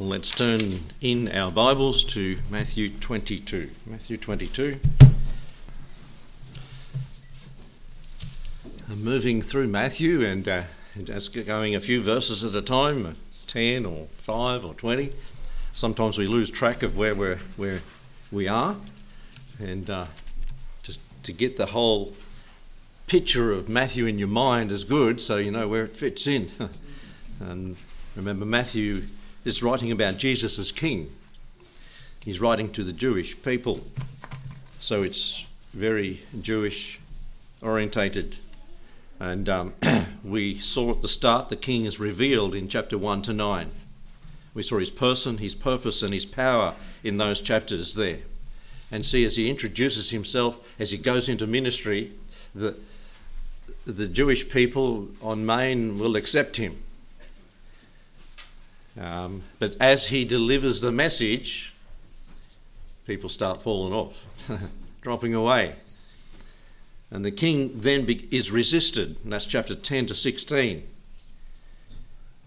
Let's 0.00 0.30
turn 0.30 0.60
in 1.00 1.26
our 1.26 1.50
Bibles 1.50 2.04
to 2.04 2.38
Matthew 2.48 2.88
22. 2.88 3.70
Matthew 3.84 4.16
22. 4.16 4.78
I'm 8.88 9.02
moving 9.02 9.42
through 9.42 9.66
Matthew 9.66 10.24
and 10.24 10.46
uh, 10.46 10.62
just 11.02 11.32
going 11.44 11.74
a 11.74 11.80
few 11.80 12.00
verses 12.00 12.44
at 12.44 12.54
a 12.54 12.62
time, 12.62 13.06
uh, 13.06 13.12
10 13.48 13.84
or 13.84 14.06
5 14.18 14.64
or 14.64 14.72
20. 14.72 15.10
Sometimes 15.72 16.16
we 16.16 16.28
lose 16.28 16.48
track 16.48 16.84
of 16.84 16.96
where, 16.96 17.16
we're, 17.16 17.40
where 17.56 17.80
we 18.30 18.46
are. 18.46 18.76
And 19.58 19.90
uh, 19.90 20.06
just 20.84 21.00
to 21.24 21.32
get 21.32 21.56
the 21.56 21.66
whole 21.66 22.14
picture 23.08 23.50
of 23.50 23.68
Matthew 23.68 24.06
in 24.06 24.16
your 24.16 24.28
mind 24.28 24.70
is 24.70 24.84
good 24.84 25.20
so 25.20 25.38
you 25.38 25.50
know 25.50 25.66
where 25.66 25.82
it 25.82 25.96
fits 25.96 26.28
in. 26.28 26.52
and 27.40 27.76
remember, 28.14 28.44
Matthew 28.44 29.08
is 29.48 29.62
writing 29.62 29.90
about 29.90 30.18
Jesus 30.18 30.58
as 30.58 30.70
king. 30.70 31.10
He's 32.22 32.40
writing 32.40 32.70
to 32.72 32.84
the 32.84 32.92
Jewish 32.92 33.40
people. 33.42 33.84
So 34.78 35.02
it's 35.02 35.46
very 35.72 36.22
Jewish 36.40 37.00
orientated. 37.62 38.36
And 39.18 39.48
um, 39.48 39.74
we 40.24 40.58
saw 40.58 40.92
at 40.92 41.02
the 41.02 41.08
start 41.08 41.48
the 41.48 41.56
king 41.56 41.86
is 41.86 41.98
revealed 41.98 42.54
in 42.54 42.68
chapter 42.68 42.98
1 42.98 43.22
to 43.22 43.32
9. 43.32 43.70
We 44.54 44.62
saw 44.62 44.78
his 44.78 44.90
person, 44.90 45.38
his 45.38 45.54
purpose, 45.54 46.02
and 46.02 46.12
his 46.12 46.26
power 46.26 46.74
in 47.02 47.16
those 47.16 47.40
chapters 47.40 47.94
there. 47.94 48.18
And 48.90 49.04
see, 49.04 49.24
as 49.24 49.36
he 49.36 49.50
introduces 49.50 50.10
himself, 50.10 50.60
as 50.78 50.90
he 50.90 50.98
goes 50.98 51.28
into 51.28 51.46
ministry, 51.46 52.12
the, 52.54 52.76
the 53.86 54.08
Jewish 54.08 54.48
people 54.48 55.08
on 55.22 55.44
Main 55.46 55.98
will 55.98 56.16
accept 56.16 56.56
him. 56.56 56.82
Um, 58.98 59.42
but 59.58 59.76
as 59.80 60.08
he 60.08 60.24
delivers 60.24 60.80
the 60.80 60.90
message, 60.90 61.72
people 63.06 63.28
start 63.28 63.62
falling 63.62 63.92
off, 63.92 64.26
dropping 65.02 65.34
away. 65.34 65.74
And 67.10 67.24
the 67.24 67.30
king 67.30 67.80
then 67.80 68.04
be- 68.04 68.28
is 68.30 68.50
resisted, 68.50 69.16
and 69.22 69.32
that's 69.32 69.46
chapter 69.46 69.74
10 69.74 70.06
to 70.06 70.14
16. 70.14 70.82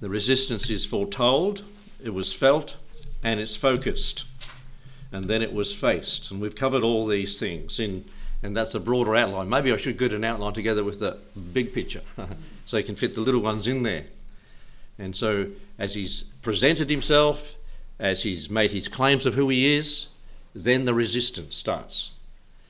The 0.02 0.10
resistance 0.10 0.70
is 0.70 0.86
foretold, 0.86 1.64
it 2.04 2.12
was 2.12 2.34
felt, 2.34 2.76
and 3.24 3.40
it's 3.40 3.56
focused. 3.56 4.26
And 5.12 5.26
then 5.26 5.42
it 5.42 5.54
was 5.54 5.74
faced. 5.74 6.32
And 6.32 6.42
we've 6.42 6.56
covered 6.56 6.84
all 6.84 7.06
these 7.06 7.40
things, 7.40 7.80
in, 7.80 8.06
and 8.44 8.56
that's 8.56 8.76
a 8.76 8.80
broader 8.80 9.16
outline. 9.16 9.50
Maybe 9.50 9.72
I 9.72 9.78
should 9.78 9.98
get 9.98 10.14
an 10.14 10.24
outline 10.24 10.54
together 10.54 10.84
with 10.84 11.00
the 11.00 11.18
big 11.54 11.74
picture 11.74 12.02
so 12.66 12.78
you 12.78 12.84
can 12.84 12.96
fit 12.96 13.16
the 13.16 13.22
little 13.22 13.42
ones 13.42 13.68
in 13.68 13.84
there. 13.84 14.06
And 14.98 15.16
so, 15.16 15.48
as 15.80 15.96
he's 15.96 16.24
presented 16.42 16.90
himself, 16.90 17.56
as 18.00 18.24
he's 18.24 18.50
made 18.50 18.72
his 18.72 18.88
claims 18.88 19.26
of 19.26 19.36
who 19.36 19.50
he 19.50 19.76
is, 19.76 20.08
then 20.54 20.86
the 20.86 20.94
resistance 20.94 21.56
starts. 21.56 22.12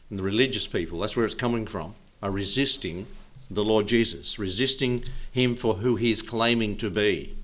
And 0.10 0.20
the 0.20 0.24
religious 0.24 0.68
people, 0.68 1.00
that's 1.00 1.16
where 1.16 1.26
it's 1.26 1.34
coming 1.34 1.66
from, 1.66 1.96
are 2.22 2.32
resisting 2.32 3.08
the 3.50 3.64
Lord 3.64 3.88
Jesus, 3.88 4.40
resisting 4.40 5.04
him 5.32 5.56
for 5.56 5.76
who 5.76 5.96
he's 5.96 6.22
claiming 6.22 6.78
to 6.78 6.90
be. 6.90 7.36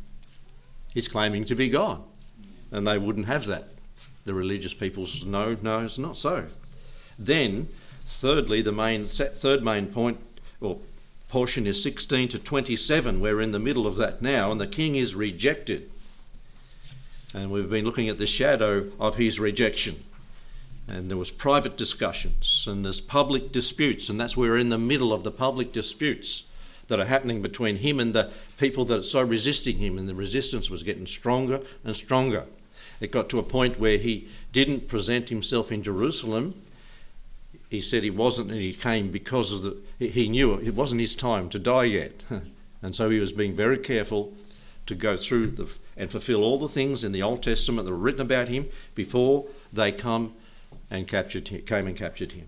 He's 0.94 1.08
claiming 1.08 1.46
to 1.46 1.56
be 1.56 1.70
God, 1.70 2.02
and 2.72 2.88
they 2.88 2.98
wouldn't 2.98 3.28
have 3.28 3.46
that. 3.48 3.70
The 4.26 4.34
religious 4.34 4.74
peoples, 4.74 5.24
no, 5.26 5.58
no, 5.62 5.86
it's 5.86 5.98
not 5.98 6.18
so. 6.18 6.46
Then, 7.20 7.68
thirdly, 8.06 8.62
the 8.62 8.72
main 8.72 9.06
third 9.06 9.64
main 9.64 9.88
point 9.88 10.20
or 10.60 10.80
portion 11.28 11.68
is 11.68 11.82
16 11.84 12.30
to 12.30 12.40
27. 12.40 13.20
We're 13.20 13.42
in 13.42 13.52
the 13.52 13.60
middle 13.60 13.86
of 13.86 13.96
that 13.98 14.22
now, 14.22 14.52
and 14.52 14.60
the 14.60 14.68
king 14.68 14.96
is 14.96 15.16
rejected. 15.16 15.92
And 17.34 17.52
we've 17.52 17.70
been 17.70 17.86
looking 17.86 18.10
at 18.10 18.18
the 18.18 18.26
shadow 18.26 18.90
of 19.00 19.16
his 19.16 19.40
rejection 19.40 20.04
and 20.88 21.10
there 21.10 21.18
was 21.18 21.32
private 21.32 21.78
discussions 21.78 22.66
and 22.68 22.84
there's 22.86 23.02
public 23.02 23.52
disputes 23.52 24.10
and 24.10 24.20
that's 24.20 24.38
where 24.38 24.52
we're 24.52 24.58
in 24.58 24.70
the 24.70 24.78
middle 24.78 25.12
of 25.12 25.24
the 25.24 25.32
public 25.32 25.72
disputes 25.72 26.46
that 26.88 27.00
are 27.00 27.06
happening 27.06 27.42
between 27.42 27.78
him 27.78 28.00
and 28.00 28.14
the 28.14 28.32
people 28.58 28.86
that 28.86 29.00
are 29.00 29.04
so 29.04 29.22
resisting 29.22 29.78
him 29.78 29.98
and 29.98 30.08
the 30.08 30.16
resistance 30.16 30.70
was 30.70 30.84
getting 30.84 31.06
stronger 31.06 31.62
and 31.84 31.96
stronger 31.96 32.46
it 33.02 33.12
got 33.12 33.30
to 33.30 33.40
a 33.40 33.44
point 33.44 33.80
where 33.80 33.98
he 33.98 34.28
didn't 34.54 34.88
present 34.88 35.30
himself 35.30 35.72
in 35.72 35.84
jerusalem 35.84 36.60
he 37.70 37.82
said 37.82 38.04
he 38.04 38.10
wasn't 38.10 38.50
and 38.50 38.62
he 38.62 38.74
came 38.74 39.12
because 39.12 39.52
of 39.52 39.64
the 39.64 39.78
he 40.00 40.30
knew 40.30 40.56
it 40.56 40.76
wasn't 40.76 41.02
his 41.02 41.16
time 41.16 41.50
to 41.50 41.60
die 41.60 41.84
yet 41.84 42.24
and 42.82 42.96
so 42.96 43.10
he 43.10 43.20
was 43.20 43.34
being 43.34 43.56
very 43.56 43.78
careful 43.78 44.34
to 44.88 44.96
go 44.96 45.16
through 45.18 45.46
the, 45.46 45.70
and 45.96 46.10
fulfill 46.10 46.44
all 46.44 46.58
the 46.58 46.70
things 46.70 47.04
in 47.04 47.12
the 47.12 47.22
old 47.22 47.44
testament 47.44 47.86
that 47.86 47.92
were 47.92 47.98
written 47.98 48.22
about 48.22 48.48
him 48.48 48.68
before 48.96 49.46
they 49.72 49.92
come 49.92 50.34
and 50.90 51.08
captured 51.08 51.50
him, 51.50 51.62
came 51.62 51.88
and 51.88 51.96
captured 51.96 52.32
him. 52.32 52.48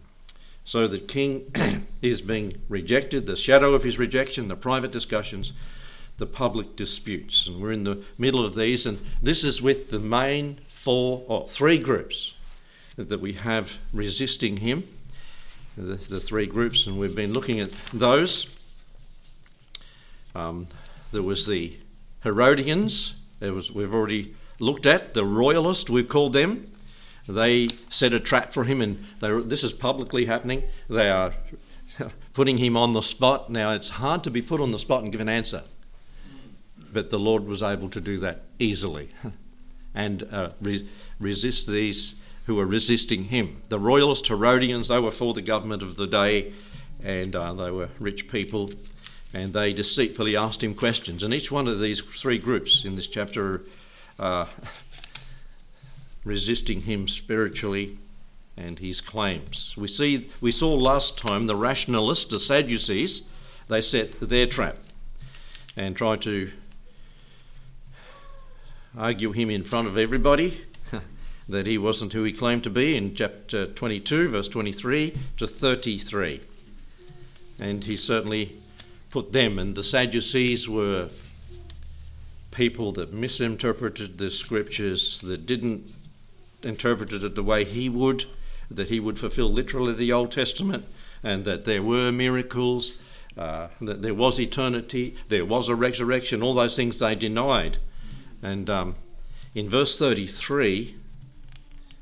So 0.64 0.88
the 0.88 1.00
king 1.00 1.52
is 2.02 2.22
being 2.22 2.62
rejected, 2.70 3.26
the 3.26 3.36
shadow 3.36 3.74
of 3.74 3.84
his 3.84 4.00
rejection, 4.00 4.48
the 4.48 4.56
private 4.56 4.92
discussions, 4.92 5.52
the 6.18 6.26
public 6.26 6.76
disputes. 6.76 7.48
And 7.48 7.62
we're 7.62 7.72
in 7.72 7.84
the 7.84 8.04
middle 8.18 8.46
of 8.46 8.56
these, 8.56 8.86
and 8.86 9.00
this 9.22 9.44
is 9.44 9.62
with 9.62 9.90
the 9.90 10.00
main 10.00 10.60
four 10.68 11.24
or 11.28 11.48
three 11.48 11.78
groups 11.78 12.34
that 12.96 13.20
we 13.20 13.34
have 13.34 13.80
resisting 13.94 14.58
him. 14.58 14.84
The, 15.80 15.96
the 15.96 16.20
three 16.20 16.46
groups, 16.46 16.88
and 16.88 17.00
we've 17.00 17.16
been 17.16 17.32
looking 17.32 17.62
at 17.62 17.72
those. 17.94 18.50
Um, 20.36 20.68
there 21.14 21.24
was 21.24 21.48
the 21.48 21.78
Herodians, 22.22 23.14
was, 23.40 23.72
we've 23.72 23.94
already 23.94 24.36
looked 24.60 24.86
at, 24.86 25.14
the 25.14 25.24
royalist, 25.24 25.90
we've 25.90 26.10
called 26.10 26.34
them. 26.34 26.70
They 27.30 27.70
set 27.88 28.12
a 28.14 28.20
trap 28.20 28.52
for 28.52 28.66
him, 28.66 28.82
and 28.82 29.06
this 29.22 29.64
is 29.64 29.72
publicly 29.72 30.26
happening. 30.26 30.64
They 30.90 31.10
are 31.10 31.34
putting 32.34 32.58
him 32.58 32.76
on 32.76 32.92
the 32.92 33.02
spot. 33.02 33.50
Now, 33.50 33.72
it's 33.72 33.90
hard 33.90 34.22
to 34.26 34.30
be 34.30 34.42
put 34.42 34.60
on 34.60 34.72
the 34.72 34.80
spot 34.80 35.04
and 35.04 35.14
give 35.14 35.22
an 35.22 35.30
answer, 35.30 35.64
but 36.92 37.10
the 37.10 37.20
Lord 37.20 37.46
was 37.46 37.64
able 37.64 37.88
to 37.92 38.02
do 38.02 38.18
that 38.18 38.44
easily 38.60 39.12
and 39.96 40.28
uh, 40.30 40.50
re- 40.60 40.90
resist 41.22 41.68
these 41.68 42.16
who 42.50 42.56
were 42.56 42.66
resisting 42.66 43.26
him. 43.26 43.62
The 43.70 43.78
royalist 43.78 44.26
Herodians, 44.26 44.88
they 44.88 45.00
were 45.00 45.12
for 45.12 45.36
the 45.36 45.42
government 45.44 45.84
of 45.84 45.98
the 45.98 46.08
day, 46.08 46.52
and 47.04 47.36
uh, 47.36 47.54
they 47.54 47.70
were 47.70 47.90
rich 48.00 48.28
people, 48.28 48.72
and 49.32 49.54
they 49.54 49.72
deceitfully 49.72 50.36
asked 50.36 50.64
him 50.64 50.74
questions. 50.74 51.22
And 51.22 51.32
each 51.32 51.52
one 51.52 51.68
of 51.68 51.80
these 51.80 52.02
three 52.02 52.40
groups 52.40 52.84
in 52.86 52.96
this 52.96 53.06
chapter 53.06 53.62
uh, 54.18 54.48
resisting 56.24 56.82
him 56.82 57.08
spiritually 57.08 58.00
and 58.58 58.80
his 58.80 59.00
claims. 59.00 59.76
We 59.78 59.88
see 59.88 60.32
we 60.42 60.52
saw 60.52 60.74
last 60.74 61.20
time 61.20 61.46
the 61.46 61.56
rationalists, 61.56 62.26
the 62.26 62.40
Sadducees, 62.40 63.22
they 63.68 63.82
set 63.82 64.20
their 64.20 64.48
trap 64.48 64.78
and 65.78 65.96
tried 65.96 66.24
to 66.24 66.52
argue 68.98 69.34
him 69.34 69.52
in 69.52 69.64
front 69.64 69.88
of 69.88 70.00
everybody 70.00 70.62
that 71.50 71.66
he 71.66 71.78
wasn't 71.78 72.14
who 72.14 72.24
he 72.24 72.32
claimed 72.32 72.64
to 72.64 72.70
be 72.70 72.96
in 72.96 73.16
chapter 73.16 73.66
22, 73.66 74.30
verse 74.30 74.48
23 74.48 75.18
to 75.38 75.48
33. 75.48 76.42
And 77.60 77.84
he 77.84 77.98
certainly 77.98 78.56
put 79.10 79.34
them, 79.34 79.58
and 79.58 79.76
the 79.76 79.84
Sadducees 79.84 80.70
were 80.70 81.10
people 82.52 82.92
that 82.94 83.12
misinterpreted 83.12 84.20
the 84.20 84.30
scriptures, 84.30 85.20
that 85.22 85.48
didn't 85.48 85.92
interpret 86.62 87.12
it 87.14 87.36
the 87.36 87.44
way 87.44 87.66
he 87.66 87.90
would, 87.90 88.26
that 88.70 88.90
he 88.90 89.00
would 89.00 89.18
fulfill 89.18 89.52
literally 89.52 89.94
the 89.94 90.12
Old 90.12 90.32
Testament, 90.32 90.86
and 91.24 91.46
that 91.46 91.66
there 91.66 91.82
were 91.82 92.12
miracles, 92.12 92.94
uh, 93.36 93.70
that 93.82 94.04
there 94.04 94.14
was 94.14 94.40
eternity, 94.40 95.16
there 95.30 95.46
was 95.46 95.68
a 95.68 95.76
resurrection, 95.76 96.44
all 96.44 96.54
those 96.54 96.76
things 96.76 97.00
they 97.00 97.16
denied. 97.16 97.78
And 98.44 98.70
um, 98.70 98.96
in 99.56 99.68
verse 99.68 99.98
33, 99.98 100.99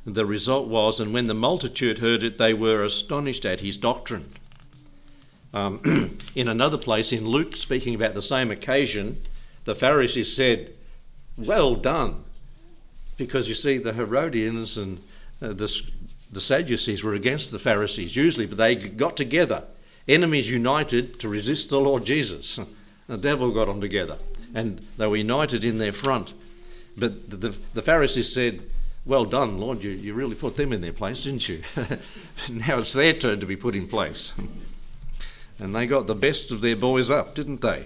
the 0.07 0.25
result 0.25 0.67
was, 0.67 1.01
and 1.01 1.13
when 1.13 1.25
the 1.25 1.33
multitude 1.33 1.99
heard 1.99 2.23
it, 2.23 2.37
they 2.37 2.53
were 2.53 2.83
astonished 2.83 3.45
at 3.45 3.59
his 3.59 3.75
doctrine. 3.75 4.31
Um, 5.53 6.17
in 6.35 6.47
another 6.47 6.77
place, 6.77 7.11
in 7.11 7.27
Luke, 7.27 7.55
speaking 7.57 7.93
about 7.93 8.13
the 8.13 8.21
same 8.21 8.49
occasion, 8.49 9.17
the 9.65 9.75
Pharisees 9.75 10.33
said, 10.33 10.71
Well 11.37 11.75
done, 11.75 12.23
because 13.17 13.49
you 13.49 13.55
see, 13.55 13.77
the 13.77 13.93
Herodians 13.93 14.77
and 14.77 14.99
uh, 15.41 15.49
the, 15.49 15.81
the 16.31 16.41
Sadducees 16.41 17.03
were 17.03 17.13
against 17.13 17.51
the 17.51 17.59
Pharisees 17.59 18.15
usually, 18.15 18.45
but 18.45 18.57
they 18.57 18.75
got 18.75 19.17
together, 19.17 19.63
enemies 20.07 20.49
united 20.49 21.19
to 21.19 21.27
resist 21.27 21.69
the 21.69 21.79
Lord 21.79 22.05
Jesus. 22.05 22.59
The 23.07 23.15
devil 23.15 23.51
got 23.51 23.67
them 23.67 23.79
together, 23.79 24.17
and 24.53 24.79
they 24.97 25.07
were 25.07 25.15
united 25.15 25.63
in 25.63 25.77
their 25.77 25.93
front. 25.93 26.33
But 26.97 27.29
the, 27.29 27.37
the, 27.37 27.57
the 27.73 27.81
Pharisees 27.81 28.33
said, 28.33 28.63
Well 29.07 29.23
done, 29.23 29.57
Lord, 29.57 29.83
you, 29.83 29.91
you 29.91 30.13
really 30.13 30.35
put 30.35 30.57
them 30.57 30.73
in 30.73 30.81
their 30.81 30.91
place, 30.91 31.23
didn't 31.23 31.47
you? 31.47 31.63
now 32.49 32.79
it's 32.79 32.91
their 32.91 33.13
turn 33.13 33.39
to 33.39 33.45
be 33.45 33.55
put 33.55 33.73
in 33.73 33.87
place. 33.87 34.33
and 35.59 35.73
they 35.73 35.87
got 35.87 36.07
the 36.07 36.13
best 36.13 36.51
of 36.51 36.59
their 36.59 36.75
boys 36.75 37.09
up, 37.09 37.33
didn't 37.33 37.61
they? 37.61 37.85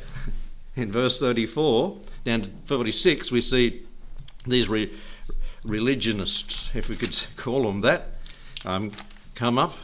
In 0.75 0.91
verse 0.91 1.19
34 1.19 1.99
down 2.25 2.41
to 2.41 2.49
46, 2.65 3.31
we 3.31 3.39
see 3.39 3.83
these 4.47 4.67
re- 4.67 4.91
religionists, 5.63 6.71
if 6.73 6.89
we 6.89 6.95
could 6.95 7.15
call 7.35 7.63
them 7.63 7.81
that, 7.81 8.15
um, 8.65 8.91
come 9.35 9.59
up, 9.59 9.77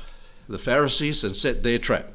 the 0.49 0.57
Pharisees, 0.57 1.23
and 1.23 1.37
set 1.37 1.61
their 1.61 1.77
trap. 1.77 2.13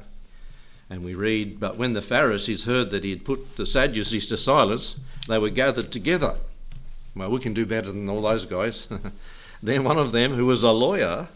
And 0.89 1.01
we 1.01 1.15
read, 1.15 1.61
But 1.61 1.77
when 1.77 1.93
the 1.93 2.01
Pharisees 2.01 2.65
heard 2.65 2.89
that 2.89 3.05
he 3.05 3.11
had 3.11 3.23
put 3.23 3.55
the 3.55 3.65
Sadducees 3.65 4.27
to 4.27 4.35
silence, 4.35 4.99
they 5.29 5.37
were 5.37 5.49
gathered 5.49 5.93
together. 5.93 6.35
Well, 7.15 7.29
we 7.29 7.39
can 7.39 7.53
do 7.53 7.65
better 7.65 7.91
than 7.91 8.09
all 8.09 8.21
those 8.21 8.45
guys. 8.45 8.87
then 9.63 9.83
one 9.83 9.97
of 9.97 10.11
them, 10.11 10.33
who 10.33 10.45
was 10.45 10.63
a 10.63 10.71
lawyer, 10.71 11.27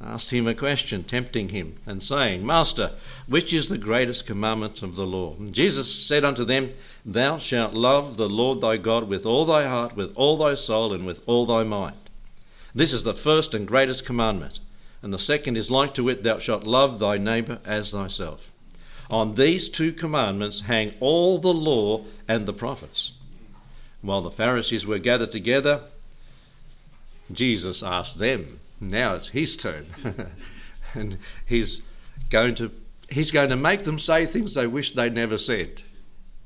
asked 0.00 0.30
him 0.30 0.48
a 0.48 0.54
question, 0.54 1.04
tempting 1.04 1.50
him, 1.50 1.78
and 1.86 2.02
saying, 2.02 2.44
Master, 2.44 2.92
which 3.26 3.52
is 3.52 3.68
the 3.68 3.78
greatest 3.78 4.26
commandment 4.26 4.82
of 4.82 4.96
the 4.96 5.06
law? 5.06 5.34
And 5.38 5.52
Jesus 5.52 5.94
said 5.94 6.24
unto 6.24 6.44
them, 6.44 6.70
Thou 7.04 7.38
shalt 7.38 7.72
love 7.72 8.16
the 8.16 8.28
Lord 8.28 8.60
thy 8.60 8.76
God 8.76 9.08
with 9.08 9.24
all 9.24 9.44
thy 9.44 9.66
heart, 9.68 9.94
with 9.94 10.12
all 10.16 10.36
thy 10.36 10.54
soul, 10.54 10.92
and 10.92 11.06
with 11.06 11.22
all 11.26 11.46
thy 11.46 11.62
mind. 11.62 11.96
This 12.74 12.92
is 12.92 13.04
the 13.04 13.14
first 13.14 13.54
and 13.54 13.66
greatest 13.66 14.04
commandment. 14.04 14.58
And 15.02 15.12
the 15.12 15.18
second 15.18 15.56
is 15.56 15.70
like 15.70 15.94
to 15.94 16.08
it, 16.08 16.22
Thou 16.22 16.38
shalt 16.38 16.64
love 16.64 16.98
thy 16.98 17.18
neighbour 17.18 17.60
as 17.64 17.90
thyself. 17.90 18.52
On 19.10 19.34
these 19.34 19.68
two 19.68 19.92
commandments 19.92 20.62
hang 20.62 20.94
all 21.00 21.38
the 21.38 21.52
law 21.52 22.04
and 22.26 22.46
the 22.46 22.52
prophets. 22.52 23.12
While 24.02 24.20
the 24.20 24.30
Pharisees 24.30 24.84
were 24.84 24.98
gathered 24.98 25.32
together, 25.32 25.82
Jesus 27.30 27.82
asked 27.82 28.18
them, 28.18 28.60
now 28.80 29.14
it's 29.14 29.28
his 29.28 29.56
turn. 29.56 29.86
and 30.94 31.18
he's 31.46 31.80
going 32.30 32.54
to 32.56 32.70
he's 33.08 33.30
going 33.30 33.48
to 33.48 33.56
make 33.56 33.82
them 33.82 33.98
say 33.98 34.26
things 34.26 34.54
they 34.54 34.66
wish 34.66 34.92
they'd 34.92 35.14
never 35.14 35.38
said. 35.38 35.82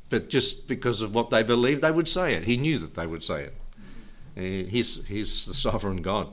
But 0.09 0.29
just 0.29 0.69
because 0.69 1.03
of 1.03 1.15
what 1.15 1.31
they 1.31 1.43
believed, 1.43 1.83
they 1.83 1.91
would 1.91 2.09
say 2.09 2.35
it. 2.35 2.45
He 2.45 2.57
knew 2.57 2.79
that 2.79 2.95
they 2.95 3.07
would 3.07 3.25
say 3.25 3.49
it. 4.37 4.69
He's, 4.69 5.05
he's 5.07 5.47
the 5.47 5.55
sovereign 5.55 6.03
God. 6.03 6.29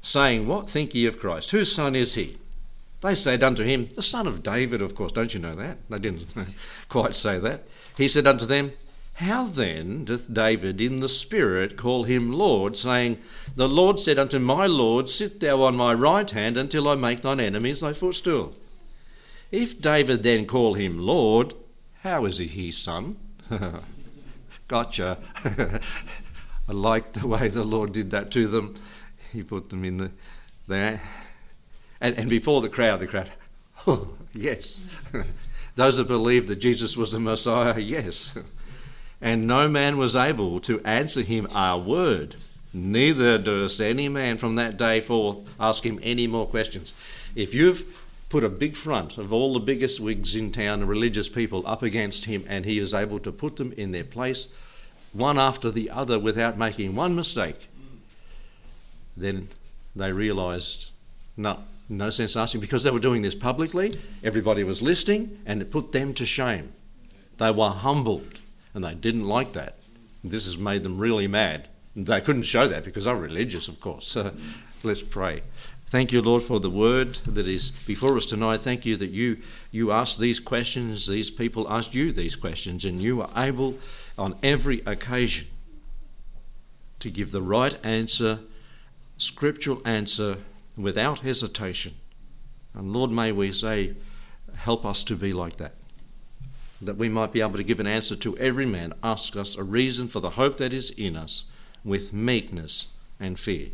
Saying, 0.00 0.46
What 0.46 0.68
think 0.68 0.94
ye 0.94 1.06
of 1.06 1.20
Christ? 1.20 1.50
Whose 1.50 1.72
son 1.72 1.94
is 1.94 2.14
he? 2.14 2.38
They 3.02 3.14
said 3.14 3.42
unto 3.42 3.62
him, 3.62 3.88
The 3.94 4.02
son 4.02 4.26
of 4.26 4.42
David, 4.42 4.80
of 4.80 4.94
course. 4.94 5.12
Don't 5.12 5.34
you 5.34 5.40
know 5.40 5.54
that? 5.54 5.78
They 5.88 5.98
didn't 5.98 6.28
quite 6.88 7.14
say 7.14 7.38
that. 7.38 7.64
He 7.96 8.08
said 8.08 8.26
unto 8.26 8.46
them, 8.46 8.72
how 9.14 9.44
then 9.44 10.04
doth 10.04 10.32
David 10.32 10.80
in 10.80 10.98
the 10.98 11.08
Spirit 11.08 11.76
call 11.76 12.02
him 12.04 12.32
Lord, 12.32 12.76
saying, 12.76 13.18
The 13.54 13.68
Lord 13.68 14.00
said 14.00 14.18
unto 14.18 14.40
my 14.40 14.66
Lord, 14.66 15.08
Sit 15.08 15.38
thou 15.38 15.62
on 15.62 15.76
my 15.76 15.94
right 15.94 16.28
hand 16.28 16.58
until 16.58 16.88
I 16.88 16.96
make 16.96 17.20
thine 17.20 17.38
enemies 17.38 17.80
thy 17.80 17.92
footstool? 17.92 18.54
If 19.52 19.80
David 19.80 20.24
then 20.24 20.46
call 20.46 20.74
him 20.74 20.98
Lord, 20.98 21.54
how 22.02 22.24
is 22.24 22.38
he 22.38 22.48
his 22.48 22.76
son? 22.76 23.16
gotcha. 24.68 25.18
I 26.68 26.72
like 26.72 27.12
the 27.12 27.28
way 27.28 27.46
the 27.48 27.62
Lord 27.62 27.92
did 27.92 28.10
that 28.10 28.32
to 28.32 28.48
them. 28.48 28.74
He 29.32 29.44
put 29.44 29.70
them 29.70 29.84
in 29.84 29.98
the 29.98 30.10
there. 30.66 31.00
And, 32.00 32.18
and 32.18 32.28
before 32.28 32.62
the 32.62 32.68
crowd, 32.68 32.98
the 32.98 33.06
crowd, 33.06 33.30
oh, 33.86 34.08
yes. 34.32 34.80
Those 35.76 35.98
that 35.98 36.08
believed 36.08 36.48
that 36.48 36.56
Jesus 36.56 36.96
was 36.96 37.12
the 37.12 37.20
Messiah, 37.20 37.78
yes 37.78 38.34
and 39.24 39.46
no 39.46 39.66
man 39.66 39.96
was 39.96 40.14
able 40.14 40.60
to 40.60 40.82
answer 40.82 41.22
him 41.22 41.46
a 41.54 41.78
word. 41.78 42.36
Neither 42.74 43.38
durst 43.38 43.80
any 43.80 44.06
man 44.06 44.36
from 44.36 44.56
that 44.56 44.76
day 44.76 45.00
forth 45.00 45.38
ask 45.58 45.82
him 45.84 45.98
any 46.02 46.26
more 46.26 46.46
questions. 46.46 46.92
If 47.34 47.54
you've 47.54 47.86
put 48.28 48.44
a 48.44 48.50
big 48.50 48.76
front 48.76 49.16
of 49.16 49.32
all 49.32 49.54
the 49.54 49.60
biggest 49.60 49.98
wigs 49.98 50.36
in 50.36 50.52
town 50.52 50.80
and 50.80 50.88
religious 50.90 51.30
people 51.30 51.66
up 51.66 51.82
against 51.82 52.26
him, 52.26 52.44
and 52.46 52.66
he 52.66 52.78
is 52.78 52.92
able 52.92 53.18
to 53.20 53.32
put 53.32 53.56
them 53.56 53.72
in 53.78 53.92
their 53.92 54.04
place, 54.04 54.46
one 55.14 55.38
after 55.38 55.70
the 55.70 55.88
other, 55.88 56.18
without 56.18 56.58
making 56.58 56.94
one 56.94 57.14
mistake, 57.14 57.70
then 59.16 59.48
they 59.96 60.12
realised, 60.12 60.90
no, 61.34 61.60
no 61.88 62.10
sense 62.10 62.36
asking, 62.36 62.60
because 62.60 62.82
they 62.82 62.90
were 62.90 62.98
doing 62.98 63.22
this 63.22 63.34
publicly, 63.34 63.94
everybody 64.22 64.64
was 64.64 64.82
listening, 64.82 65.38
and 65.46 65.62
it 65.62 65.70
put 65.70 65.92
them 65.92 66.12
to 66.12 66.26
shame. 66.26 66.74
They 67.38 67.50
were 67.50 67.70
humbled 67.70 68.40
and 68.74 68.84
they 68.84 68.94
didn't 68.94 69.24
like 69.24 69.52
that. 69.52 69.76
This 70.22 70.46
has 70.46 70.58
made 70.58 70.82
them 70.82 70.98
really 70.98 71.28
mad. 71.28 71.68
They 71.94 72.20
couldn't 72.20 72.42
show 72.42 72.66
that 72.66 72.84
because 72.84 73.04
they're 73.04 73.16
religious, 73.16 73.68
of 73.68 73.80
course. 73.80 74.16
Uh, 74.16 74.32
let's 74.82 75.02
pray. 75.02 75.42
Thank 75.86 76.10
you, 76.10 76.20
Lord, 76.20 76.42
for 76.42 76.58
the 76.58 76.70
word 76.70 77.20
that 77.24 77.46
is 77.46 77.70
before 77.86 78.16
us 78.16 78.26
tonight. 78.26 78.62
Thank 78.62 78.84
you 78.84 78.96
that 78.96 79.10
you, 79.10 79.38
you 79.70 79.92
asked 79.92 80.18
these 80.18 80.40
questions, 80.40 81.06
these 81.06 81.30
people 81.30 81.70
asked 81.70 81.94
you 81.94 82.10
these 82.10 82.34
questions, 82.34 82.84
and 82.84 83.00
you 83.00 83.18
were 83.18 83.28
able 83.36 83.78
on 84.18 84.34
every 84.42 84.80
occasion 84.86 85.46
to 86.98 87.10
give 87.10 87.30
the 87.30 87.42
right 87.42 87.76
answer, 87.84 88.40
scriptural 89.18 89.80
answer, 89.84 90.38
without 90.76 91.20
hesitation. 91.20 91.94
And 92.72 92.92
Lord, 92.92 93.12
may 93.12 93.30
we 93.30 93.52
say, 93.52 93.94
help 94.56 94.84
us 94.84 95.04
to 95.04 95.14
be 95.14 95.32
like 95.32 95.58
that 95.58 95.74
that 96.86 96.96
we 96.96 97.08
might 97.08 97.32
be 97.32 97.40
able 97.40 97.56
to 97.56 97.64
give 97.64 97.80
an 97.80 97.86
answer 97.86 98.16
to 98.16 98.36
every 98.38 98.66
man 98.66 98.92
ask 99.02 99.36
us 99.36 99.56
a 99.56 99.62
reason 99.62 100.08
for 100.08 100.20
the 100.20 100.30
hope 100.30 100.58
that 100.58 100.72
is 100.72 100.90
in 100.90 101.16
us 101.16 101.44
with 101.84 102.12
meekness 102.12 102.86
and 103.20 103.38
fear. 103.38 103.68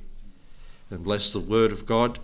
And 0.91 1.05
bless 1.05 1.33
the 1.33 1.41
word 1.41 1.73
of 1.73 1.87
God 1.87 2.19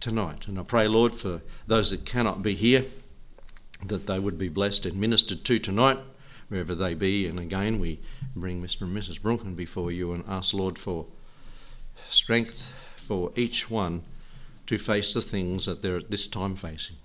tonight. 0.00 0.48
And 0.48 0.58
I 0.58 0.62
pray, 0.62 0.88
Lord, 0.88 1.12
for 1.12 1.42
those 1.66 1.90
that 1.90 2.04
cannot 2.04 2.42
be 2.42 2.54
here, 2.54 2.84
that 3.84 4.06
they 4.06 4.18
would 4.18 4.38
be 4.38 4.48
blessed 4.48 4.86
and 4.86 5.00
ministered 5.00 5.44
to 5.44 5.58
tonight, 5.58 5.98
wherever 6.48 6.74
they 6.74 6.94
be. 6.94 7.26
And 7.26 7.38
again, 7.38 7.78
we 7.78 8.00
bring 8.34 8.62
Mr. 8.62 8.82
and 8.82 8.96
Mrs. 8.96 9.20
Brunken 9.22 9.54
before 9.54 9.92
you 9.92 10.12
and 10.12 10.24
ask, 10.28 10.52
Lord, 10.52 10.78
for 10.78 11.06
strength 12.10 12.72
for 12.96 13.32
each 13.36 13.70
one 13.70 14.02
to 14.66 14.78
face 14.78 15.14
the 15.14 15.22
things 15.22 15.66
that 15.66 15.82
they're 15.82 15.98
at 15.98 16.10
this 16.10 16.26
time 16.26 16.56
facing. 16.56 16.96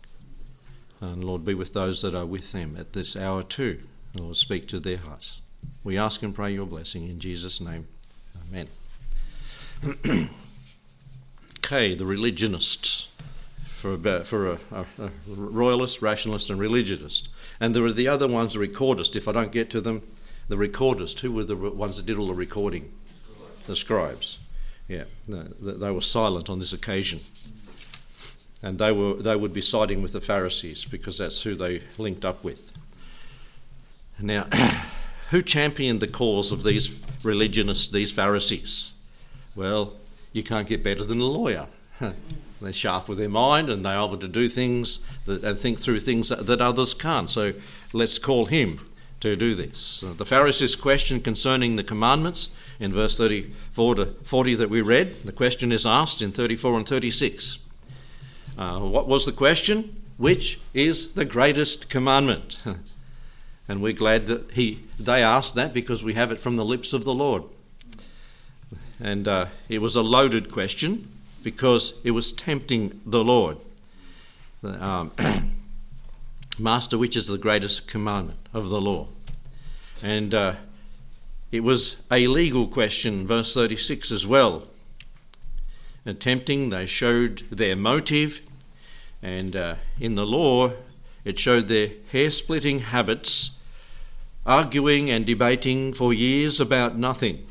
Uh, 1.02 1.08
and 1.08 1.24
Lord, 1.24 1.46
be 1.46 1.54
with 1.54 1.74
those 1.74 2.02
that 2.02 2.16
are 2.16 2.26
with 2.26 2.52
them 2.52 2.76
at 2.78 2.94
this 2.94 3.16
hour 3.16 3.44
too. 3.44 3.80
And 4.14 4.24
Lord, 4.24 4.36
speak 4.36 4.68
to 4.70 4.80
their 4.80 4.98
hearts. 4.98 5.42
We 5.84 5.98
ask 5.98 6.24
and 6.24 6.34
pray 6.34 6.54
your 6.54 6.66
blessing 6.66 7.04
in 7.04 7.20
Jesus' 7.20 7.62
name. 7.62 7.88
Amen. 8.50 8.68
okay, 11.60 11.96
the 11.96 12.06
religionists. 12.06 13.08
For, 13.66 13.94
a, 13.94 14.24
for 14.24 14.54
a, 14.54 14.60
a, 14.72 14.86
a, 15.00 15.12
royalist, 15.28 16.02
rationalist, 16.02 16.50
and 16.50 16.60
religionist. 16.60 17.30
And 17.60 17.76
there 17.76 17.86
are 17.86 17.92
the 17.92 18.08
other 18.08 18.28
ones, 18.28 18.56
the 18.56 18.60
recordists. 18.60 19.16
If 19.16 19.28
I 19.28 19.32
don't 19.32 19.52
get 19.52 19.70
to 19.70 19.82
them, 19.82 20.02
the 20.48 20.56
recordists. 20.56 21.20
Who 21.20 21.32
were 21.32 21.44
the 21.44 21.56
ones 21.56 21.98
that 21.98 22.08
did 22.08 22.18
all 22.18 22.26
the 22.26 22.34
recording? 22.34 22.92
The 23.68 23.76
scribes. 23.76 24.40
Yeah, 24.88 25.04
they 25.28 25.92
were 25.92 26.02
silent 26.02 26.50
on 26.50 26.58
this 26.60 26.74
occasion 26.74 27.20
and 28.68 28.80
they 28.80 28.92
were 28.92 29.14
they 29.14 29.36
would 29.36 29.54
be 29.54 29.62
siding 29.62 30.02
with 30.02 30.12
the 30.12 30.20
Pharisees 30.20 30.84
because 30.84 31.18
that's 31.18 31.42
who 31.44 31.56
they 31.56 31.82
linked 31.98 32.26
up 32.26 32.44
with. 32.44 32.74
Now, 34.20 34.48
who 35.30 35.42
championed 35.42 36.02
the 36.02 36.08
cause 36.08 36.52
of 36.52 36.64
these 36.64 37.02
religionists, 37.24 37.88
these 37.88 38.12
Pharisees? 38.12 38.92
Well, 39.56 39.94
you 40.34 40.44
can't 40.44 40.68
get 40.68 40.84
better 40.84 41.06
than 41.06 41.22
a 41.22 41.26
lawyer. 41.26 41.68
they're 42.62 42.74
sharp 42.74 43.08
with 43.08 43.20
their 43.20 43.30
mind 43.30 43.70
and 43.70 43.86
they're 43.86 43.96
able 43.96 44.18
to 44.18 44.28
do 44.28 44.50
things 44.50 45.00
that, 45.26 45.44
and 45.44 45.58
think 45.58 45.80
through 45.80 46.02
things 46.02 46.30
that, 46.30 46.46
that 46.48 46.60
others 46.60 46.94
can't. 46.94 47.30
So 47.30 47.54
let's 47.94 48.20
call 48.20 48.48
him 48.48 48.82
to 49.22 49.36
do 49.36 49.56
this. 49.56 50.04
The 50.18 50.26
Pharisees' 50.26 50.76
question 50.76 51.22
concerning 51.22 51.76
the 51.76 51.84
commandments 51.84 52.50
in 52.80 52.92
verse 52.92 53.18
34 53.18 53.96
to 53.96 54.06
40 54.24 54.56
that 54.56 54.70
we 54.70 54.82
read, 54.82 55.22
the 55.24 55.32
question 55.32 55.72
is 55.72 55.86
asked 55.86 56.22
in 56.22 56.32
34 56.32 56.78
and 56.78 56.88
36. 56.88 57.60
Uh, 58.58 58.80
what 58.80 59.08
was 59.08 59.26
the 59.26 59.32
question? 59.32 60.02
Which 60.18 60.60
is 60.74 61.14
the 61.14 61.26
greatest 61.26 61.90
commandment? 61.90 62.58
and 63.68 63.82
we're 63.82 63.94
glad 63.94 64.26
that 64.28 64.52
he, 64.52 64.84
they 65.00 65.22
asked 65.22 65.54
that 65.56 65.74
because 65.74 66.04
we 66.04 66.16
have 66.16 66.32
it 66.32 66.40
from 66.40 66.56
the 66.56 66.66
lips 66.66 66.92
of 66.92 67.04
the 67.04 67.14
Lord. 67.14 67.44
And 69.00 69.28
uh, 69.28 69.48
it 69.70 69.80
was 69.80 69.96
a 69.96 70.02
loaded 70.02 70.52
question 70.52 71.08
because 71.44 71.94
it 72.04 72.12
was 72.12 72.32
tempting 72.32 73.00
the 73.06 73.24
Lord. 73.24 73.58
Um, 74.64 75.12
Master, 76.60 76.98
which 76.98 77.16
is 77.16 77.28
the 77.28 77.38
greatest 77.38 77.88
commandment 77.88 78.40
of 78.54 78.70
the 78.70 78.82
law? 78.82 79.08
And 80.02 80.34
uh, 80.34 80.56
it 81.52 81.60
was 81.60 81.98
a 82.10 82.26
legal 82.26 82.68
question, 82.68 83.28
verse 83.28 83.54
36 83.54 84.12
as 84.12 84.26
well. 84.26 84.64
Attempting, 86.08 86.70
they 86.70 86.88
showed 86.88 87.44
their 87.52 87.76
motive 87.76 88.42
and 89.22 89.56
uh, 89.56 89.76
in 90.00 90.16
the 90.16 90.26
law, 90.26 90.72
it 91.26 91.40
showed 91.40 91.68
their 91.68 91.90
hair 92.12 92.32
splitting 92.32 92.80
habits, 92.80 93.52
arguing 94.46 95.10
and 95.10 95.26
debating 95.26 95.94
for 95.94 96.14
years 96.14 96.62
about 96.62 96.98
nothing. 96.98 97.46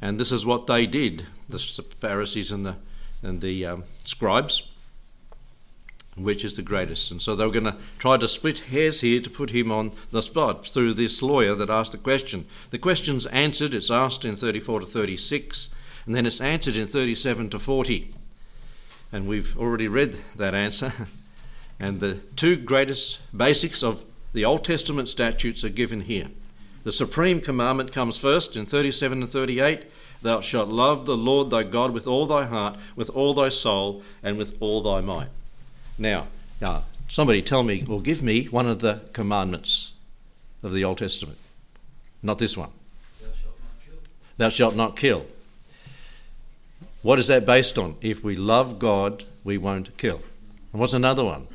And 0.00 0.18
this 0.18 0.32
is 0.32 0.46
what 0.46 0.66
they 0.66 0.86
did, 0.86 1.26
the 1.48 1.58
Pharisees 1.58 2.50
and 2.50 2.64
the, 2.64 2.76
and 3.22 3.40
the 3.40 3.66
um, 3.66 3.84
scribes. 4.04 4.62
which 6.16 6.44
is 6.44 6.54
the 6.54 6.62
greatest. 6.62 7.10
And 7.10 7.20
so 7.20 7.34
they 7.34 7.44
were 7.44 7.50
going 7.50 7.64
to 7.64 7.76
try 7.98 8.16
to 8.16 8.28
split 8.28 8.58
hairs 8.70 9.00
here 9.00 9.20
to 9.20 9.28
put 9.28 9.50
him 9.50 9.72
on 9.72 9.90
the 10.12 10.22
spot 10.22 10.64
through 10.64 10.94
this 10.94 11.22
lawyer 11.22 11.56
that 11.56 11.70
asked 11.70 11.90
the 11.90 11.98
question. 11.98 12.46
The 12.70 12.78
question's 12.78 13.26
answered, 13.26 13.74
it's 13.74 13.90
asked 13.90 14.24
in 14.24 14.36
34 14.36 14.80
to 14.80 14.86
36, 14.86 15.70
and 16.06 16.14
then 16.14 16.26
it's 16.26 16.40
answered 16.40 16.76
in 16.76 16.86
37 16.86 17.50
to 17.50 17.58
40. 17.58 18.10
And 19.12 19.26
we've 19.26 19.56
already 19.58 19.88
read 19.88 20.18
that 20.36 20.54
answer. 20.54 20.92
And 21.80 21.98
the 21.98 22.20
two 22.36 22.54
greatest 22.54 23.18
basics 23.36 23.82
of 23.82 24.04
the 24.32 24.44
Old 24.44 24.62
Testament 24.62 25.08
statutes 25.08 25.64
are 25.64 25.68
given 25.68 26.02
here. 26.02 26.28
The 26.84 26.92
supreme 26.92 27.40
commandment 27.40 27.92
comes 27.92 28.16
first 28.16 28.56
in 28.56 28.64
37 28.64 29.22
and 29.22 29.28
38 29.30 29.82
Thou 30.24 30.40
shalt 30.40 30.70
love 30.70 31.04
the 31.04 31.18
Lord 31.18 31.50
thy 31.50 31.64
God 31.64 31.90
with 31.90 32.06
all 32.06 32.24
thy 32.24 32.46
heart, 32.46 32.78
with 32.96 33.10
all 33.10 33.34
thy 33.34 33.50
soul, 33.50 34.02
and 34.22 34.38
with 34.38 34.56
all 34.58 34.80
thy 34.80 35.02
might. 35.02 35.28
Now, 35.98 36.28
now 36.62 36.84
somebody 37.08 37.42
tell 37.42 37.62
me, 37.62 37.84
or 37.86 38.00
give 38.00 38.22
me 38.22 38.46
one 38.46 38.66
of 38.66 38.78
the 38.78 39.02
commandments 39.12 39.92
of 40.62 40.72
the 40.72 40.82
Old 40.82 40.96
Testament. 40.96 41.36
Not 42.22 42.38
this 42.38 42.56
one. 42.56 42.70
Thou 43.20 43.28
shalt 43.28 43.58
not 43.60 43.84
kill. 43.84 43.98
Thou 44.38 44.48
shalt 44.48 44.76
not 44.76 44.96
kill. 44.96 45.26
What 47.04 47.18
is 47.18 47.26
that 47.26 47.44
based 47.44 47.78
on? 47.78 47.96
If 48.00 48.24
we 48.24 48.34
love 48.34 48.78
God, 48.78 49.24
we 49.44 49.58
won't 49.58 49.94
kill. 49.98 50.22
And 50.72 50.80
what's 50.80 50.94
another 50.94 51.22
one? 51.22 51.46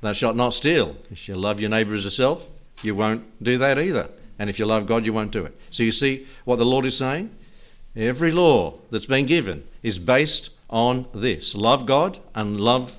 Thou 0.00 0.12
shalt 0.12 0.34
not 0.34 0.54
steal. 0.54 0.96
If 1.08 1.28
you 1.28 1.36
love 1.36 1.60
your 1.60 1.70
neighbour 1.70 1.94
as 1.94 2.02
yourself, 2.02 2.48
you 2.82 2.96
won't 2.96 3.22
do 3.40 3.58
that 3.58 3.78
either. 3.78 4.08
And 4.40 4.50
if 4.50 4.58
you 4.58 4.66
love 4.66 4.86
God, 4.86 5.06
you 5.06 5.12
won't 5.12 5.30
do 5.30 5.44
it. 5.44 5.56
So 5.70 5.84
you 5.84 5.92
see 5.92 6.26
what 6.44 6.56
the 6.56 6.66
Lord 6.66 6.84
is 6.84 6.96
saying? 6.96 7.30
Every 7.94 8.32
law 8.32 8.74
that's 8.90 9.06
been 9.06 9.24
given 9.24 9.62
is 9.84 10.00
based 10.00 10.50
on 10.68 11.06
this 11.14 11.54
love 11.54 11.86
God 11.86 12.18
and 12.34 12.60
love 12.60 12.96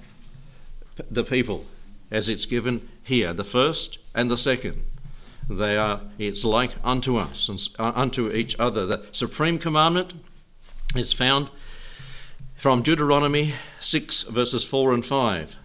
the 1.12 1.26
people 1.26 1.66
as 2.10 2.30
it's 2.30 2.46
given 2.46 2.88
here, 3.04 3.34
the 3.34 3.44
first 3.44 3.98
and 4.16 4.32
the 4.32 4.38
second. 4.38 4.86
They 5.50 5.76
are, 5.76 6.00
it's 6.18 6.46
like 6.46 6.76
unto 6.82 7.18
us 7.18 7.50
and 7.50 7.68
uh, 7.78 7.92
unto 7.94 8.32
each 8.32 8.56
other. 8.58 8.86
The 8.86 9.06
supreme 9.12 9.60
commandment 9.60 10.14
is 10.96 11.14
found 11.14 11.50
from 12.56 12.82
Deuteronomy 12.82 13.54
6, 13.80 14.24
verses 14.24 14.64
4 14.64 14.94
and 14.94 15.06
5, 15.06 15.56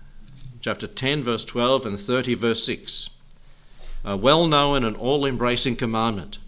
chapter 0.61 0.87
10, 0.87 1.23
verse 1.23 1.45
12, 1.45 1.87
and 1.87 1.99
30, 1.99 2.35
verse 2.35 2.65
6. 2.65 3.11
A 4.05 4.17
well 4.17 4.47
known 4.47 4.85
and 4.85 4.97
all 4.97 5.25
embracing 5.25 5.77
commandment. 5.77 6.39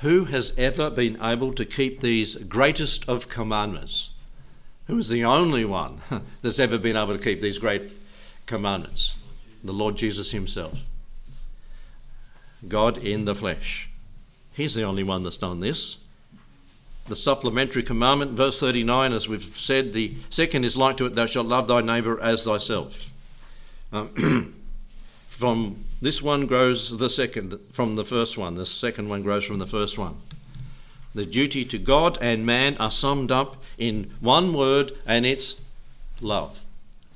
Who 0.00 0.26
has 0.26 0.52
ever 0.56 0.90
been 0.90 1.20
able 1.22 1.52
to 1.54 1.64
keep 1.64 2.00
these 2.00 2.36
greatest 2.36 3.08
of 3.08 3.28
commandments? 3.28 4.10
Who 4.86 4.98
is 4.98 5.08
the 5.08 5.24
only 5.24 5.64
one 5.64 6.00
that's 6.42 6.58
ever 6.58 6.78
been 6.78 6.96
able 6.96 7.16
to 7.16 7.22
keep 7.22 7.40
these 7.40 7.58
great 7.58 7.92
commandments? 8.46 9.16
The 9.62 9.72
Lord 9.72 9.96
Jesus 9.96 10.30
Himself. 10.30 10.82
God 12.66 12.98
in 12.98 13.24
the 13.24 13.34
flesh. 13.34 13.88
He's 14.52 14.74
the 14.74 14.82
only 14.82 15.04
one 15.04 15.22
that's 15.22 15.36
done 15.36 15.60
this. 15.60 15.98
The 17.08 17.16
supplementary 17.16 17.82
commandment, 17.82 18.32
verse 18.32 18.60
39, 18.60 19.12
as 19.12 19.28
we've 19.28 19.56
said, 19.56 19.92
the 19.92 20.14
second 20.28 20.64
is 20.64 20.76
like 20.76 20.98
to 20.98 21.06
it, 21.06 21.14
thou 21.14 21.26
shalt 21.26 21.46
love 21.46 21.66
thy 21.66 21.80
neighbour 21.80 22.20
as 22.20 22.44
thyself. 22.44 23.12
Um, 23.92 24.54
from 25.28 25.84
this 26.02 26.22
one 26.22 26.46
grows 26.46 26.98
the 26.98 27.08
second, 27.08 27.58
from 27.72 27.96
the 27.96 28.04
first 28.04 28.36
one. 28.36 28.54
The 28.56 28.66
second 28.66 29.08
one 29.08 29.22
grows 29.22 29.44
from 29.44 29.58
the 29.58 29.66
first 29.66 29.96
one. 29.96 30.16
The 31.14 31.24
duty 31.24 31.64
to 31.64 31.78
God 31.78 32.18
and 32.20 32.44
man 32.44 32.76
are 32.76 32.90
summed 32.90 33.32
up 33.32 33.56
in 33.78 34.10
one 34.20 34.52
word, 34.52 34.92
and 35.06 35.24
it's 35.24 35.56
love. 36.20 36.62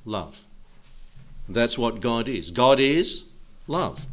Love. 0.07 0.41
That's 1.49 1.77
what 1.77 2.01
God 2.01 2.29
is. 2.29 2.51
God 2.51 2.81
is 2.81 3.25
love. 3.67 4.07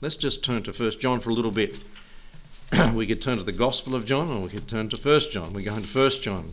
Let's 0.00 0.16
just 0.16 0.44
turn 0.44 0.62
to 0.62 0.72
1 0.72 0.92
John 1.00 1.20
for 1.20 1.30
a 1.30 1.34
little 1.34 1.50
bit. 1.50 1.74
we 2.94 3.06
could 3.06 3.22
turn 3.22 3.38
to 3.38 3.44
the 3.44 3.52
Gospel 3.52 3.94
of 3.94 4.04
John, 4.04 4.30
or 4.30 4.40
we 4.40 4.48
could 4.48 4.68
turn 4.68 4.88
to 4.88 5.00
1 5.00 5.20
John. 5.30 5.52
We're 5.52 5.64
going 5.64 5.82
to 5.82 5.98
1 5.98 6.10
John, 6.22 6.50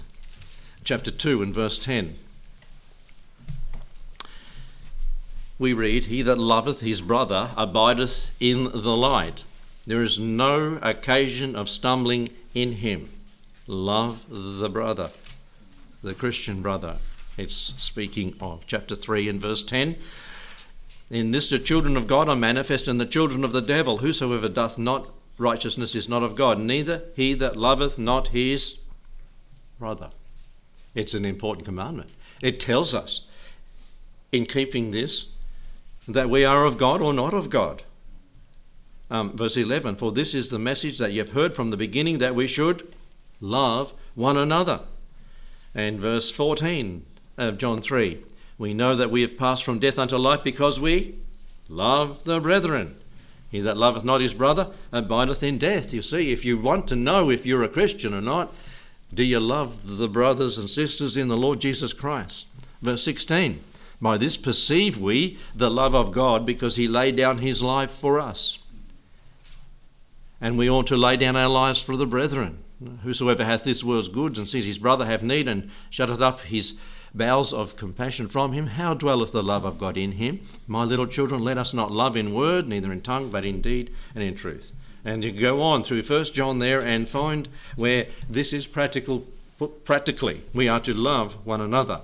chapter 0.84 1.12
2, 1.12 1.42
and 1.42 1.54
verse 1.54 1.80
10. 1.80 2.16
we 5.62 5.74
read, 5.74 6.06
He 6.06 6.24
that 6.24 6.40
loveth 6.40 6.82
his 6.82 7.02
brother 7.02 7.52
abideth 7.56 8.32
in 8.40 8.64
the 8.64 8.98
light. 8.98 9.44
There 9.86 10.02
is 10.02 10.18
no 10.18 10.80
occasion 10.82 11.56
of 11.56 11.70
stumbling 11.70 12.30
in 12.56 12.74
him. 12.74 13.10
Love 13.68 14.26
the 14.28 14.70
brother, 14.70 15.12
the 16.02 16.16
Christian 16.16 16.64
brother. 16.64 16.98
It's 17.38 17.76
speaking 17.78 18.34
of 18.42 18.66
chapter 18.66 18.96
3 18.96 19.30
and 19.30 19.40
verse 19.40 19.62
10. 19.62 19.98
In 21.12 21.30
this 21.30 21.52
the 21.52 21.60
children 21.60 21.96
of 21.96 22.08
God 22.08 22.28
are 22.28 22.36
manifest, 22.36 22.88
and 22.88 23.00
the 23.00 23.06
children 23.06 23.44
of 23.44 23.52
the 23.52 23.62
devil. 23.62 24.00
Whosoever 24.00 24.50
doth 24.50 24.80
not 24.80 25.14
righteousness 25.42 25.96
is 25.96 26.08
not 26.08 26.24
of 26.24 26.36
God, 26.36 26.60
neither 26.60 27.04
he 27.16 27.34
that 27.34 27.58
loveth 27.58 27.98
not 27.98 28.30
his 28.30 28.78
brother. 29.80 30.12
It's 30.94 31.14
an 31.14 31.26
important 31.26 31.66
commandment. 31.66 32.12
It 32.42 32.60
tells 32.60 32.94
us 32.94 33.22
in 34.32 34.46
keeping 34.46 34.92
this 34.92 35.28
that 36.08 36.30
we 36.30 36.46
are 36.46 36.66
of 36.66 36.78
God 36.78 37.02
or 37.02 37.14
not 37.14 37.34
of 37.34 37.50
God. 37.50 37.84
Um, 39.10 39.36
verse 39.36 39.58
11 39.58 39.96
For 39.98 40.12
this 40.12 40.34
is 40.34 40.50
the 40.50 40.60
message 40.60 40.98
that 41.00 41.12
you 41.12 41.20
have 41.20 41.34
heard 41.34 41.56
from 41.56 41.68
the 41.68 41.78
beginning 41.78 42.20
that 42.20 42.36
we 42.36 42.48
should 42.48 42.94
love 43.40 43.94
one 44.16 44.38
another. 44.38 44.82
And 45.74 46.00
verse 46.00 46.30
14 46.30 47.06
of 47.38 47.58
John 47.58 47.82
3 47.82 48.24
We 48.58 48.74
know 48.74 48.96
that 48.96 49.12
we 49.12 49.22
have 49.22 49.38
passed 49.38 49.64
from 49.64 49.80
death 49.80 50.00
unto 50.00 50.18
life 50.18 50.44
because 50.44 50.80
we 50.80 51.16
love 51.68 52.24
the 52.24 52.40
brethren. 52.40 52.98
He 53.52 53.60
that 53.60 53.76
loveth 53.76 54.06
not 54.06 54.22
his 54.22 54.34
brother 54.34 54.70
abideth 54.94 55.44
in 55.44 55.58
death. 55.58 55.94
You 55.94 56.02
see, 56.02 56.32
if 56.32 56.46
you 56.46 56.58
want 56.58 56.88
to 56.88 56.96
know 56.96 57.30
if 57.30 57.46
you're 57.46 57.64
a 57.64 57.70
Christian 57.70 58.14
or 58.14 58.22
not, 58.22 58.54
do 59.14 59.24
you 59.24 59.42
love 59.42 59.98
the 59.98 60.08
brothers 60.08 60.58
and 60.58 60.70
sisters 60.70 61.18
in 61.18 61.28
the 61.28 61.36
Lord 61.36 61.60
Jesus 61.60 61.92
Christ? 61.92 62.48
Verse 62.82 63.04
16 63.04 63.62
By 64.00 64.18
this 64.18 64.38
perceive 64.38 64.98
we 64.98 65.38
the 65.54 65.70
love 65.70 65.94
of 65.94 66.14
God 66.14 66.46
because 66.46 66.78
he 66.78 66.88
laid 66.88 67.18
down 67.18 67.40
his 67.40 67.62
life 67.62 67.92
for 67.92 68.22
us. 68.22 68.58
And 70.40 70.58
we 70.58 70.70
ought 70.70 70.88
to 70.88 70.98
lay 70.98 71.18
down 71.18 71.36
our 71.36 71.50
lives 71.50 71.82
for 71.82 71.98
the 71.98 72.06
brethren. 72.06 72.60
Whosoever 73.04 73.44
hath 73.44 73.64
this 73.64 73.84
world's 73.84 74.08
goods 74.08 74.40
and 74.40 74.48
sees 74.48 74.66
his 74.66 74.80
brother 74.80 75.06
have 75.06 75.22
need 75.22 75.48
and 75.48 75.70
shutteth 75.90 76.22
up 76.22 76.40
his 76.40 76.74
bowels 77.14 77.54
of 77.54 77.76
compassion 77.76 78.28
from 78.28 78.54
him, 78.54 78.68
how 78.68 78.94
dwelleth 78.94 79.32
the 79.32 79.44
love 79.44 79.66
of 79.66 79.78
God 79.78 79.98
in 79.98 80.14
him? 80.14 80.42
My 80.68 80.84
little 80.84 81.08
children, 81.08 81.44
let 81.44 81.58
us 81.58 81.74
not 81.74 81.92
love 81.92 82.16
in 82.16 82.34
word, 82.34 82.68
neither 82.68 82.92
in 82.92 83.02
tongue, 83.02 83.30
but 83.30 83.46
in 83.46 83.62
deed 83.62 83.94
and 84.16 84.24
in 84.24 84.36
truth. 84.36 84.72
And 85.04 85.24
you 85.24 85.32
go 85.32 85.62
on 85.62 85.84
through 85.84 86.04
First 86.04 86.34
John 86.34 86.60
there 86.60 86.82
and 86.82 87.10
find 87.10 87.48
where 87.76 88.08
this 88.30 88.54
is 88.54 88.68
practical. 88.68 89.26
Practically, 89.84 90.44
we 90.54 90.68
are 90.68 90.80
to 90.82 90.94
love 90.94 91.46
one 91.46 91.62
another. 91.62 92.02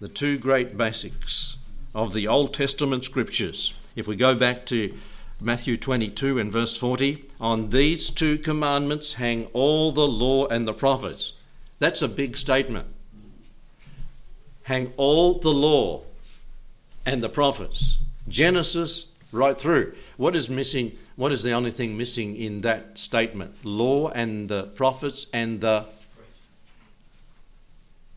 The 0.00 0.08
two 0.08 0.38
great 0.38 0.76
basics 0.76 1.58
of 1.94 2.14
the 2.14 2.28
Old 2.28 2.54
Testament 2.54 3.04
scriptures. 3.04 3.74
If 3.96 4.06
we 4.06 4.16
go 4.16 4.34
back 4.34 4.64
to 4.66 4.94
Matthew 5.40 5.76
22 5.76 6.38
and 6.38 6.52
verse 6.52 6.76
40, 6.76 7.24
on 7.40 7.70
these 7.70 8.10
two 8.10 8.38
commandments 8.38 9.14
hang 9.14 9.46
all 9.52 9.92
the 9.92 10.06
law 10.06 10.46
and 10.46 10.66
the 10.66 10.72
prophets. 10.72 11.34
That's 11.78 12.02
a 12.02 12.08
big 12.08 12.36
statement. 12.36 12.88
Hang 14.68 14.92
all 14.98 15.38
the 15.38 15.48
law 15.48 16.02
and 17.06 17.22
the 17.22 17.28
prophets. 17.30 17.96
Genesis 18.28 19.06
right 19.32 19.58
through. 19.58 19.94
What 20.18 20.36
is 20.36 20.50
missing? 20.50 20.92
What 21.16 21.32
is 21.32 21.42
the 21.42 21.52
only 21.52 21.70
thing 21.70 21.96
missing 21.96 22.36
in 22.36 22.60
that 22.60 22.98
statement? 22.98 23.64
Law 23.64 24.10
and 24.10 24.46
the 24.46 24.64
prophets 24.64 25.26
and 25.32 25.62
the. 25.62 25.86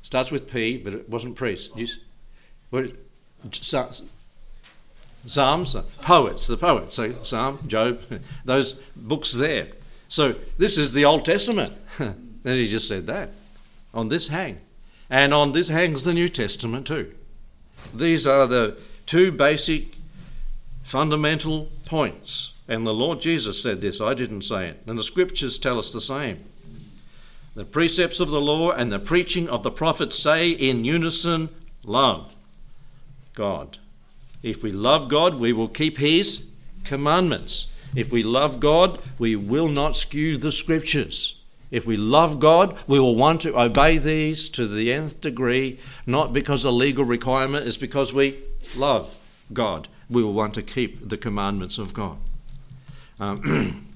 Starts 0.01 0.29
with 0.29 0.51
P, 0.51 0.75
but 0.75 0.93
it 0.93 1.07
wasn't 1.07 1.37
priest. 1.37 1.71
You 1.77 1.87
what, 2.69 2.87
Psalms, 5.25 5.77
poets, 6.01 6.47
the 6.47 6.57
poets. 6.57 6.97
So 6.97 7.23
Psalm, 7.23 7.59
Job, 7.67 8.01
those 8.43 8.73
books 8.97 9.31
there. 9.31 9.69
So 10.09 10.35
this 10.57 10.77
is 10.77 10.91
the 10.91 11.05
Old 11.05 11.23
Testament. 11.23 11.71
then 11.97 12.17
he 12.43 12.67
just 12.67 12.89
said 12.89 13.07
that. 13.07 13.29
On 13.93 14.09
this 14.09 14.27
hang. 14.27 14.59
And 15.11 15.33
on 15.33 15.51
this 15.51 15.67
hangs 15.67 16.05
the 16.05 16.13
New 16.13 16.29
Testament 16.29 16.87
too. 16.87 17.13
These 17.93 18.25
are 18.25 18.47
the 18.47 18.77
two 19.05 19.33
basic 19.33 19.97
fundamental 20.83 21.67
points. 21.85 22.53
And 22.65 22.87
the 22.87 22.93
Lord 22.93 23.19
Jesus 23.19 23.61
said 23.61 23.81
this, 23.81 23.99
I 23.99 24.13
didn't 24.13 24.43
say 24.43 24.69
it. 24.69 24.81
And 24.87 24.97
the 24.97 25.03
scriptures 25.03 25.59
tell 25.59 25.77
us 25.77 25.91
the 25.91 25.99
same. 25.99 26.45
The 27.55 27.65
precepts 27.65 28.21
of 28.21 28.29
the 28.29 28.39
law 28.39 28.71
and 28.71 28.89
the 28.89 28.99
preaching 28.99 29.49
of 29.49 29.63
the 29.63 29.71
prophets 29.71 30.17
say 30.17 30.49
in 30.49 30.85
unison, 30.85 31.49
love 31.83 32.37
God. 33.33 33.79
If 34.41 34.63
we 34.63 34.71
love 34.71 35.09
God, 35.09 35.35
we 35.35 35.51
will 35.51 35.67
keep 35.67 35.97
His 35.97 36.45
commandments. 36.85 37.67
If 37.93 38.13
we 38.13 38.23
love 38.23 38.61
God, 38.61 39.01
we 39.19 39.35
will 39.35 39.67
not 39.67 39.97
skew 39.97 40.37
the 40.37 40.53
scriptures. 40.53 41.40
If 41.71 41.85
we 41.85 41.95
love 41.95 42.39
God, 42.39 42.77
we 42.85 42.99
will 42.99 43.15
want 43.15 43.41
to 43.41 43.57
obey 43.57 43.97
these 43.97 44.49
to 44.49 44.67
the 44.67 44.91
nth 44.91 45.21
degree, 45.21 45.79
not 46.05 46.33
because 46.33 46.65
a 46.65 46.71
legal 46.71 47.05
requirement, 47.05 47.65
it's 47.65 47.77
because 47.77 48.13
we 48.13 48.39
love 48.75 49.19
God. 49.53 49.87
We 50.09 50.21
will 50.21 50.33
want 50.33 50.53
to 50.55 50.61
keep 50.61 51.07
the 51.07 51.17
commandments 51.17 51.77
of 51.77 51.93
God. 51.93 52.17
Um, 53.19 53.87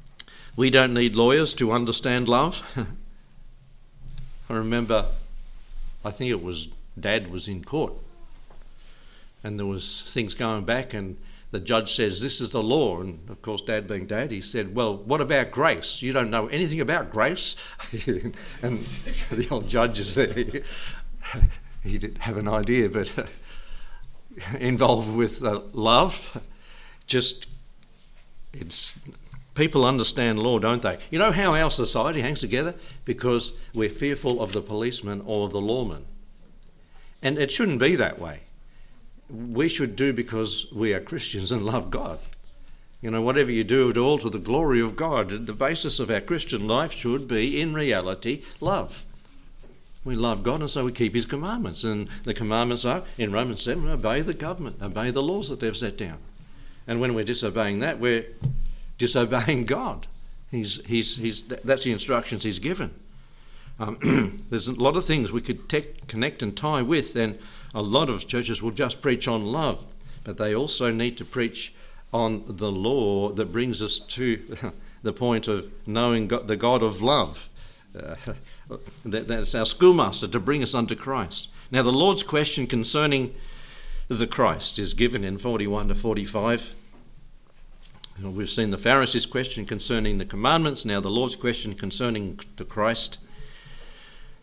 we 0.56 0.70
don't 0.70 0.94
need 0.94 1.14
lawyers 1.14 1.52
to 1.54 1.70
understand 1.70 2.28
love. 2.28 2.62
I 4.50 4.54
remember, 4.54 5.06
I 6.02 6.10
think 6.10 6.30
it 6.30 6.42
was 6.42 6.68
Dad 6.98 7.30
was 7.30 7.46
in 7.46 7.62
court, 7.62 7.92
and 9.44 9.58
there 9.58 9.66
was 9.66 10.02
things 10.08 10.34
going 10.34 10.64
back, 10.64 10.94
and 10.94 11.16
the 11.50 11.60
judge 11.60 11.94
says, 11.94 12.20
This 12.20 12.40
is 12.40 12.50
the 12.50 12.62
law. 12.62 13.00
And 13.00 13.28
of 13.30 13.40
course, 13.42 13.62
dad 13.62 13.86
being 13.86 14.06
dad, 14.06 14.30
he 14.30 14.40
said, 14.40 14.74
Well, 14.74 14.96
what 14.96 15.20
about 15.20 15.50
grace? 15.50 16.02
You 16.02 16.12
don't 16.12 16.30
know 16.30 16.46
anything 16.48 16.80
about 16.80 17.10
grace. 17.10 17.56
and 18.62 18.80
the 19.30 19.48
old 19.50 19.68
judge 19.68 19.98
is 19.98 20.14
there. 20.14 20.32
he 21.82 21.98
didn't 21.98 22.18
have 22.18 22.36
an 22.36 22.48
idea, 22.48 22.88
but 22.88 23.10
involved 24.60 25.10
with 25.10 25.42
uh, 25.42 25.62
love, 25.72 26.42
just 27.06 27.46
it's 28.52 28.92
people 29.54 29.84
understand 29.84 30.38
law, 30.38 30.58
don't 30.58 30.82
they? 30.82 30.98
You 31.10 31.18
know 31.18 31.32
how 31.32 31.54
our 31.54 31.70
society 31.70 32.20
hangs 32.20 32.40
together? 32.40 32.74
Because 33.04 33.52
we're 33.74 33.90
fearful 33.90 34.42
of 34.42 34.52
the 34.52 34.60
policeman 34.60 35.22
or 35.24 35.46
of 35.46 35.52
the 35.52 35.60
lawman. 35.60 36.04
And 37.22 37.38
it 37.38 37.50
shouldn't 37.50 37.80
be 37.80 37.96
that 37.96 38.20
way 38.20 38.42
we 39.30 39.68
should 39.68 39.96
do 39.96 40.12
because 40.12 40.66
we 40.72 40.92
are 40.92 41.00
Christians 41.00 41.52
and 41.52 41.64
love 41.64 41.90
God. 41.90 42.18
You 43.00 43.10
know, 43.10 43.22
whatever 43.22 43.52
you 43.52 43.62
do, 43.62 43.92
do 43.92 44.04
all 44.04 44.18
to 44.18 44.30
the 44.30 44.38
glory 44.38 44.80
of 44.80 44.96
God. 44.96 45.46
The 45.46 45.52
basis 45.52 46.00
of 46.00 46.10
our 46.10 46.20
Christian 46.20 46.66
life 46.66 46.92
should 46.92 47.28
be, 47.28 47.60
in 47.60 47.72
reality, 47.72 48.42
love. 48.60 49.04
We 50.04 50.16
love 50.16 50.42
God 50.42 50.60
and 50.60 50.70
so 50.70 50.84
we 50.84 50.92
keep 50.92 51.14
His 51.14 51.26
commandments. 51.26 51.84
And 51.84 52.08
the 52.24 52.34
commandments 52.34 52.84
are, 52.84 53.04
in 53.16 53.30
Romans 53.30 53.62
7, 53.62 53.88
obey 53.88 54.22
the 54.22 54.34
government, 54.34 54.82
obey 54.82 55.10
the 55.10 55.22
laws 55.22 55.48
that 55.48 55.60
they've 55.60 55.76
set 55.76 55.96
down. 55.96 56.18
And 56.86 57.00
when 57.00 57.14
we're 57.14 57.24
disobeying 57.24 57.80
that, 57.80 58.00
we're 58.00 58.26
disobeying 58.96 59.64
God. 59.66 60.06
He's, 60.50 60.80
he's, 60.86 61.16
he's, 61.16 61.42
that's 61.42 61.84
the 61.84 61.92
instructions 61.92 62.44
He's 62.44 62.58
given. 62.58 62.94
Um, 63.78 64.42
there's 64.50 64.68
a 64.68 64.72
lot 64.72 64.96
of 64.96 65.04
things 65.04 65.30
we 65.30 65.40
could 65.40 65.68
connect 66.08 66.42
and 66.42 66.56
tie 66.56 66.82
with, 66.82 67.14
and 67.14 67.38
a 67.74 67.82
lot 67.82 68.08
of 68.08 68.26
churches 68.26 68.62
will 68.62 68.70
just 68.70 69.00
preach 69.00 69.28
on 69.28 69.44
love, 69.44 69.84
but 70.24 70.38
they 70.38 70.54
also 70.54 70.90
need 70.90 71.16
to 71.18 71.24
preach 71.24 71.74
on 72.12 72.44
the 72.48 72.72
law 72.72 73.30
that 73.30 73.52
brings 73.52 73.82
us 73.82 73.98
to 73.98 74.56
the 75.02 75.12
point 75.12 75.48
of 75.48 75.70
knowing 75.86 76.28
God, 76.28 76.48
the 76.48 76.56
God 76.56 76.82
of 76.82 77.02
love. 77.02 77.48
Uh, 77.94 78.14
that, 79.04 79.28
that's 79.28 79.54
our 79.54 79.66
schoolmaster 79.66 80.28
to 80.28 80.40
bring 80.40 80.62
us 80.62 80.74
unto 80.74 80.94
Christ. 80.94 81.48
Now, 81.70 81.82
the 81.82 81.92
Lord's 81.92 82.22
question 82.22 82.66
concerning 82.66 83.34
the 84.08 84.26
Christ 84.26 84.78
is 84.78 84.94
given 84.94 85.22
in 85.22 85.36
41 85.36 85.88
to 85.88 85.94
45. 85.94 86.74
We've 88.20 88.50
seen 88.50 88.70
the 88.70 88.78
Pharisees' 88.78 89.26
question 89.26 89.64
concerning 89.64 90.18
the 90.18 90.24
commandments, 90.24 90.84
now 90.84 91.00
the 91.00 91.10
Lord's 91.10 91.36
question 91.36 91.74
concerning 91.74 92.40
the 92.56 92.64
Christ. 92.64 93.18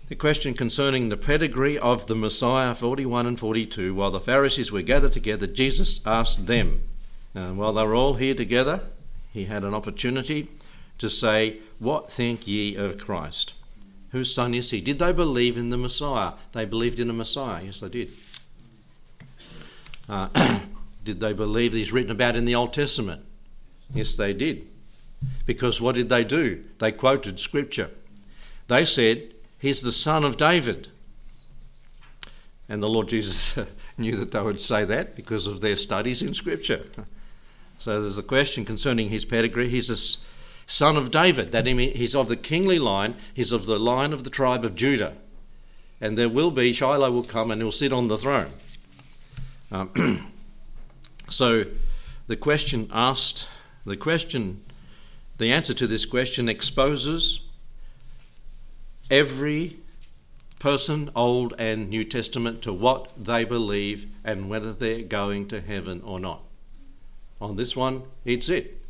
The 0.07 0.15
question 0.15 0.53
concerning 0.53 1.09
the 1.09 1.17
pedigree 1.17 1.79
of 1.79 2.05
the 2.05 2.15
Messiah, 2.15 2.75
41 2.75 3.25
and 3.25 3.39
42, 3.39 3.95
while 3.95 4.11
the 4.11 4.19
Pharisees 4.19 4.71
were 4.71 4.83
gathered 4.83 5.13
together, 5.13 5.47
Jesus 5.47 5.99
asked 6.05 6.45
them, 6.45 6.83
and 7.33 7.57
while 7.57 7.73
they 7.73 7.83
were 7.83 7.95
all 7.95 8.13
here 8.13 8.35
together, 8.35 8.81
he 9.33 9.45
had 9.45 9.63
an 9.63 9.73
opportunity 9.73 10.49
to 10.99 11.09
say, 11.09 11.57
What 11.79 12.11
think 12.11 12.45
ye 12.45 12.75
of 12.75 12.99
Christ? 12.99 13.53
Whose 14.11 14.33
son 14.33 14.53
is 14.53 14.69
he? 14.69 14.79
Did 14.79 14.99
they 14.99 15.11
believe 15.11 15.57
in 15.57 15.71
the 15.71 15.77
Messiah? 15.77 16.33
They 16.53 16.65
believed 16.65 16.99
in 16.99 17.07
the 17.07 17.13
Messiah. 17.13 17.63
Yes, 17.63 17.79
they 17.79 17.89
did. 17.89 18.11
Uh, 20.07 20.59
did 21.03 21.19
they 21.19 21.33
believe 21.33 21.73
he's 21.73 21.91
written 21.91 22.11
about 22.11 22.37
in 22.37 22.45
the 22.45 22.55
Old 22.55 22.73
Testament? 22.73 23.25
Yes, 23.93 24.15
they 24.15 24.33
did. 24.33 24.67
Because 25.47 25.81
what 25.81 25.95
did 25.95 26.09
they 26.09 26.23
do? 26.23 26.63
They 26.77 26.91
quoted 26.91 27.39
Scripture. 27.39 27.89
They 28.67 28.85
said, 28.85 29.34
He's 29.65 29.81
the 29.81 29.91
son 29.91 30.23
of 30.23 30.37
David. 30.37 30.89
And 32.69 32.83
the 32.83 32.87
Lord 32.87 33.09
Jesus 33.09 33.55
knew 33.97 34.15
that 34.15 34.31
they 34.31 34.39
would 34.39 34.61
say 34.61 34.85
that 34.85 35.15
because 35.15 35.47
of 35.47 35.61
their 35.61 35.75
studies 35.75 36.21
in 36.21 36.35
Scripture. 36.35 36.85
So 37.79 37.99
there's 37.99 38.19
a 38.19 38.21
question 38.21 38.63
concerning 38.63 39.09
his 39.09 39.25
pedigree. 39.25 39.69
He's 39.69 39.89
a 39.89 39.97
son 40.67 40.95
of 40.95 41.09
David. 41.09 41.51
That 41.51 41.65
he's 41.65 42.13
of 42.13 42.29
the 42.29 42.35
kingly 42.35 42.77
line. 42.77 43.15
He's 43.33 43.51
of 43.51 43.65
the 43.65 43.79
line 43.79 44.13
of 44.13 44.23
the 44.23 44.29
tribe 44.29 44.63
of 44.63 44.75
Judah. 44.75 45.15
And 45.99 46.15
there 46.15 46.29
will 46.29 46.51
be, 46.51 46.71
Shiloh 46.71 47.09
will 47.09 47.23
come 47.23 47.49
and 47.49 47.59
he'll 47.59 47.71
sit 47.71 47.91
on 47.91 48.07
the 48.07 48.19
throne. 48.19 48.51
Um, 49.71 50.31
so 51.27 51.65
the 52.27 52.35
question 52.35 52.87
asked, 52.93 53.47
the 53.83 53.97
question, 53.97 54.63
the 55.39 55.51
answer 55.51 55.73
to 55.73 55.87
this 55.87 56.05
question 56.05 56.47
exposes 56.47 57.39
every 59.09 59.77
person, 60.59 61.11
Old 61.15 61.53
and 61.57 61.89
New 61.89 62.03
Testament, 62.03 62.61
to 62.63 62.73
what 62.73 63.09
they 63.21 63.43
believe 63.43 64.07
and 64.23 64.49
whether 64.49 64.73
they're 64.73 65.03
going 65.03 65.47
to 65.49 65.61
heaven 65.61 66.01
or 66.03 66.19
not. 66.19 66.41
On 67.39 67.55
this 67.55 67.75
one, 67.75 68.03
it's 68.23 68.49
it. 68.49 68.81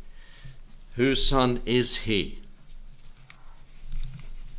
Whose 0.94 1.26
son 1.26 1.60
is 1.66 1.98
he? 1.98 2.38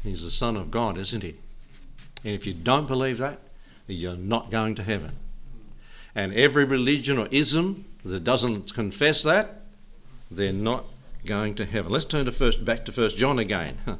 He's 0.03 0.23
the 0.23 0.31
Son 0.31 0.55
of 0.55 0.71
God, 0.71 0.97
isn't 0.97 1.23
he? 1.23 1.35
And 2.23 2.33
if 2.33 2.45
you 2.45 2.53
don't 2.53 2.87
believe 2.87 3.17
that, 3.17 3.39
you're 3.87 4.15
not 4.15 4.51
going 4.51 4.75
to 4.75 4.83
heaven. 4.83 5.13
And 6.13 6.33
every 6.33 6.65
religion 6.65 7.17
or 7.17 7.27
ism 7.31 7.85
that 8.03 8.23
doesn't 8.23 8.73
confess 8.73 9.23
that, 9.23 9.61
they're 10.29 10.53
not 10.53 10.85
going 11.25 11.55
to 11.55 11.65
heaven. 11.65 11.91
Let's 11.91 12.05
turn 12.05 12.25
to 12.25 12.31
first 12.31 12.63
back 12.63 12.85
to 12.85 12.91
First 12.91 13.17
John 13.17 13.39
again. 13.39 13.77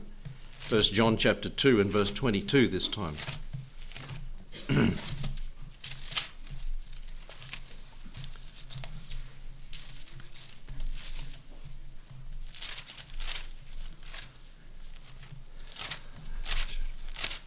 1 0.70 0.82
John 0.82 1.16
chapter 1.16 1.48
2 1.48 1.80
and 1.80 1.90
verse 1.90 2.12
22 2.12 2.68
this 2.68 2.90
time. 2.90 3.16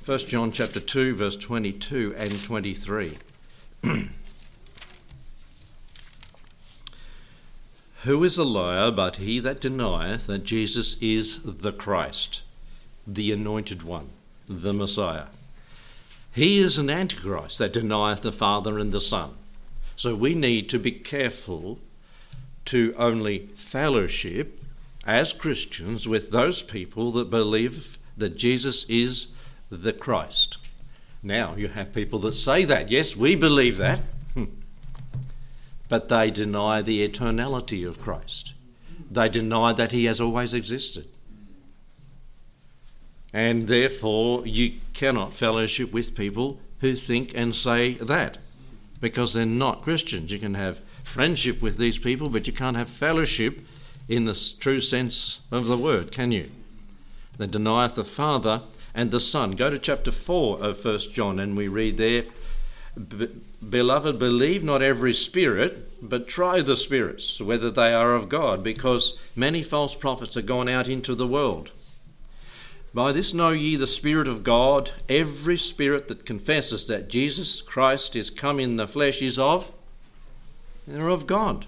First 0.02 0.28
John 0.28 0.50
chapter 0.50 0.80
2 0.80 1.14
verse 1.14 1.36
22 1.36 2.14
and 2.16 2.42
23. 2.42 3.18
Who 8.04 8.24
is 8.24 8.38
a 8.38 8.44
liar 8.44 8.90
but 8.90 9.16
he 9.16 9.40
that 9.40 9.60
denieth 9.60 10.26
that 10.26 10.44
Jesus 10.44 10.96
is 11.02 11.40
the 11.44 11.72
Christ? 11.72 12.40
The 13.14 13.32
anointed 13.32 13.82
one, 13.82 14.08
the 14.48 14.72
Messiah. 14.72 15.26
He 16.32 16.60
is 16.60 16.78
an 16.78 16.88
antichrist 16.88 17.58
that 17.58 17.72
denieth 17.72 18.22
the 18.22 18.32
Father 18.32 18.78
and 18.78 18.92
the 18.92 19.00
Son. 19.00 19.30
So 19.96 20.14
we 20.14 20.34
need 20.34 20.68
to 20.68 20.78
be 20.78 20.92
careful 20.92 21.78
to 22.66 22.94
only 22.96 23.48
fellowship 23.54 24.62
as 25.04 25.32
Christians 25.32 26.06
with 26.06 26.30
those 26.30 26.62
people 26.62 27.10
that 27.12 27.30
believe 27.30 27.98
that 28.16 28.36
Jesus 28.36 28.84
is 28.88 29.26
the 29.70 29.92
Christ. 29.92 30.58
Now, 31.22 31.54
you 31.56 31.68
have 31.68 31.92
people 31.92 32.18
that 32.20 32.32
say 32.32 32.64
that. 32.64 32.90
Yes, 32.90 33.16
we 33.16 33.34
believe 33.34 33.76
that. 33.78 34.00
Hmm. 34.34 34.44
but 35.88 36.08
they 36.08 36.30
deny 36.30 36.80
the 36.80 37.06
eternality 37.06 37.86
of 37.86 38.00
Christ. 38.00 38.52
They 39.10 39.28
deny 39.28 39.72
that 39.72 39.90
he 39.90 40.04
has 40.04 40.20
always 40.20 40.54
existed 40.54 41.06
and 43.32 43.68
therefore 43.68 44.46
you 44.46 44.74
cannot 44.92 45.34
fellowship 45.34 45.92
with 45.92 46.16
people 46.16 46.58
who 46.80 46.96
think 46.96 47.32
and 47.34 47.54
say 47.54 47.94
that 47.94 48.38
because 49.00 49.32
they're 49.32 49.46
not 49.46 49.82
Christians. 49.82 50.32
You 50.32 50.38
can 50.38 50.54
have 50.54 50.80
friendship 51.04 51.62
with 51.62 51.78
these 51.78 51.98
people, 51.98 52.28
but 52.28 52.46
you 52.46 52.52
can't 52.52 52.76
have 52.76 52.88
fellowship 52.88 53.60
in 54.08 54.24
the 54.24 54.52
true 54.58 54.80
sense 54.80 55.40
of 55.50 55.66
the 55.66 55.78
word, 55.78 56.12
can 56.12 56.32
you? 56.32 56.50
They 57.38 57.46
denieth 57.46 57.94
the 57.94 58.04
Father 58.04 58.62
and 58.94 59.10
the 59.10 59.20
Son. 59.20 59.52
Go 59.52 59.70
to 59.70 59.78
chapter 59.78 60.10
4 60.10 60.62
of 60.62 60.84
1 60.84 60.98
John, 61.12 61.38
and 61.38 61.56
we 61.56 61.68
read 61.68 61.96
there 61.96 62.24
Beloved, 63.68 64.18
believe 64.18 64.64
not 64.64 64.82
every 64.82 65.12
spirit, 65.12 65.88
but 66.02 66.26
try 66.26 66.60
the 66.60 66.76
spirits, 66.76 67.40
whether 67.40 67.70
they 67.70 67.94
are 67.94 68.14
of 68.14 68.28
God, 68.28 68.64
because 68.64 69.14
many 69.36 69.62
false 69.62 69.94
prophets 69.94 70.36
are 70.36 70.42
gone 70.42 70.68
out 70.68 70.88
into 70.88 71.14
the 71.14 71.26
world. 71.26 71.70
By 72.92 73.12
this 73.12 73.32
know 73.32 73.50
ye 73.50 73.76
the 73.76 73.86
Spirit 73.86 74.26
of 74.26 74.42
God. 74.42 74.90
Every 75.08 75.56
spirit 75.56 76.08
that 76.08 76.26
confesses 76.26 76.86
that 76.86 77.08
Jesus 77.08 77.62
Christ 77.62 78.16
is 78.16 78.30
come 78.30 78.58
in 78.58 78.76
the 78.76 78.88
flesh 78.88 79.22
is 79.22 79.38
of, 79.38 79.72
they're 80.88 81.08
of 81.08 81.26
God. 81.26 81.66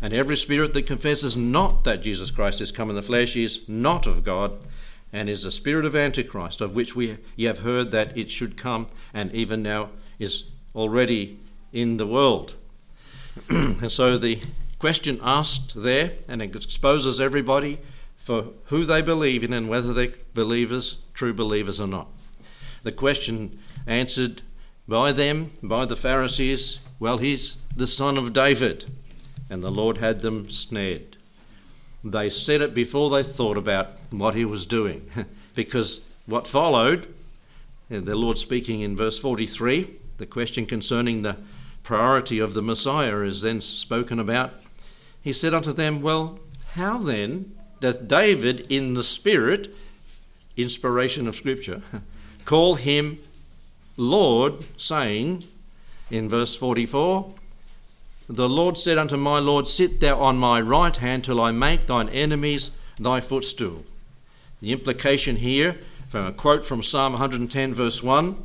And 0.00 0.14
every 0.14 0.36
spirit 0.36 0.72
that 0.74 0.86
confesses 0.86 1.36
not 1.36 1.84
that 1.84 2.02
Jesus 2.02 2.30
Christ 2.30 2.60
is 2.60 2.72
come 2.72 2.88
in 2.90 2.96
the 2.96 3.02
flesh 3.02 3.36
is 3.36 3.60
not 3.68 4.06
of 4.06 4.24
God. 4.24 4.58
and 5.12 5.28
is 5.28 5.42
the 5.42 5.50
spirit 5.50 5.84
of 5.84 5.94
Antichrist, 5.94 6.60
of 6.60 6.74
which 6.74 6.96
we 6.96 7.18
ye 7.36 7.44
have 7.44 7.58
heard 7.58 7.90
that 7.90 8.16
it 8.16 8.30
should 8.30 8.56
come, 8.56 8.86
and 9.12 9.30
even 9.34 9.62
now 9.62 9.90
is 10.18 10.44
already 10.74 11.38
in 11.72 11.98
the 11.98 12.06
world. 12.06 12.54
and 13.50 13.92
so 13.92 14.16
the 14.16 14.40
question 14.78 15.20
asked 15.22 15.82
there, 15.82 16.12
and 16.26 16.40
it 16.40 16.56
exposes 16.56 17.20
everybody 17.20 17.78
for 18.22 18.50
who 18.66 18.84
they 18.84 19.02
believe 19.02 19.42
in 19.42 19.52
and 19.52 19.68
whether 19.68 19.92
they're 19.92 20.14
believers, 20.32 20.98
true 21.12 21.34
believers 21.34 21.80
or 21.80 21.88
not. 21.88 22.06
The 22.84 22.92
question 22.92 23.58
answered 23.84 24.42
by 24.86 25.10
them, 25.10 25.50
by 25.60 25.86
the 25.86 25.96
Pharisees, 25.96 26.78
well, 27.00 27.18
he's 27.18 27.56
the 27.74 27.88
son 27.88 28.16
of 28.16 28.32
David. 28.32 28.84
And 29.50 29.64
the 29.64 29.72
Lord 29.72 29.98
had 29.98 30.20
them 30.20 30.48
snared. 30.50 31.16
They 32.04 32.30
said 32.30 32.60
it 32.60 32.74
before 32.74 33.10
they 33.10 33.24
thought 33.24 33.56
about 33.56 33.98
what 34.10 34.36
he 34.36 34.44
was 34.44 34.66
doing. 34.66 35.10
because 35.56 36.00
what 36.26 36.46
followed, 36.46 37.12
the 37.90 38.14
Lord 38.14 38.38
speaking 38.38 38.82
in 38.82 38.96
verse 38.96 39.18
43, 39.18 39.96
the 40.18 40.26
question 40.26 40.64
concerning 40.64 41.22
the 41.22 41.38
priority 41.82 42.38
of 42.38 42.54
the 42.54 42.62
Messiah 42.62 43.20
is 43.22 43.42
then 43.42 43.60
spoken 43.60 44.20
about. 44.20 44.54
He 45.20 45.32
said 45.32 45.54
unto 45.54 45.72
them, 45.72 46.02
Well, 46.02 46.38
how 46.74 46.98
then 46.98 47.56
doth 47.82 48.08
David 48.08 48.66
in 48.70 48.94
the 48.94 49.04
Spirit, 49.04 49.74
inspiration 50.56 51.28
of 51.28 51.36
Scripture, 51.36 51.82
call 52.46 52.76
him 52.76 53.18
Lord, 53.96 54.64
saying 54.78 55.44
in 56.10 56.28
verse 56.28 56.54
44, 56.54 57.34
The 58.28 58.48
Lord 58.48 58.78
said 58.78 58.96
unto 58.96 59.16
my 59.16 59.38
Lord, 59.38 59.68
Sit 59.68 60.00
thou 60.00 60.18
on 60.20 60.38
my 60.38 60.60
right 60.60 60.96
hand 60.96 61.24
till 61.24 61.40
I 61.40 61.50
make 61.50 61.86
thine 61.86 62.08
enemies 62.08 62.70
thy 62.98 63.20
footstool. 63.20 63.84
The 64.60 64.72
implication 64.72 65.36
here, 65.36 65.78
from 66.08 66.24
a 66.24 66.32
quote 66.32 66.64
from 66.64 66.82
Psalm 66.82 67.12
110, 67.12 67.74
verse 67.74 68.02
1, 68.02 68.36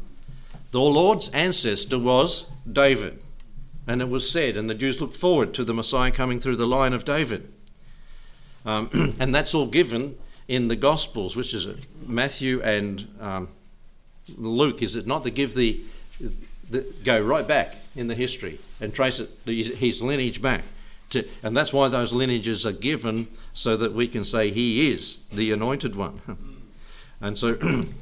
the 0.72 0.82
Lord's 0.82 1.30
ancestor 1.30 2.00
was 2.00 2.46
David. 2.70 3.22
And 3.86 4.02
it 4.02 4.10
was 4.10 4.30
said, 4.30 4.58
and 4.58 4.70
the 4.70 4.76
Jews 4.76 5.00
looked 5.00 5.16
forward 5.16 5.54
to 5.54 5.64
the 5.64 5.74
Messiah 5.74 6.12
coming 6.12 6.40
through 6.40 6.58
the 6.58 6.68
line 6.68 6.92
of 6.92 7.06
David. 7.06 7.54
Um, 8.66 9.16
and 9.20 9.34
that's 9.34 9.54
all 9.54 9.68
given 9.68 10.18
in 10.48 10.68
the 10.68 10.76
Gospels, 10.76 11.36
which 11.36 11.54
is 11.54 11.68
Matthew 12.06 12.62
and 12.62 13.08
um, 13.20 13.50
Luke, 14.36 14.82
is 14.82 14.96
it 14.96 15.08
not? 15.08 15.24
To 15.24 15.32
give 15.32 15.56
the, 15.56 15.82
the, 16.70 16.86
go 17.04 17.20
right 17.20 17.48
back 17.48 17.76
in 17.96 18.08
the 18.08 18.16
history 18.16 18.60
and 18.80 18.94
trace 18.94 19.20
it, 19.20 19.30
his 19.46 20.02
lineage 20.02 20.42
back. 20.42 20.64
To, 21.12 21.26
and 21.42 21.56
that's 21.56 21.72
why 21.72 21.88
those 21.88 22.12
lineages 22.12 22.66
are 22.66 22.74
given 22.74 23.28
so 23.54 23.78
that 23.78 23.94
we 23.94 24.08
can 24.08 24.26
say 24.26 24.52
he 24.52 24.92
is 24.92 25.28
the 25.28 25.52
anointed 25.52 25.96
one. 25.96 26.22
and 27.22 27.38
so, 27.38 27.58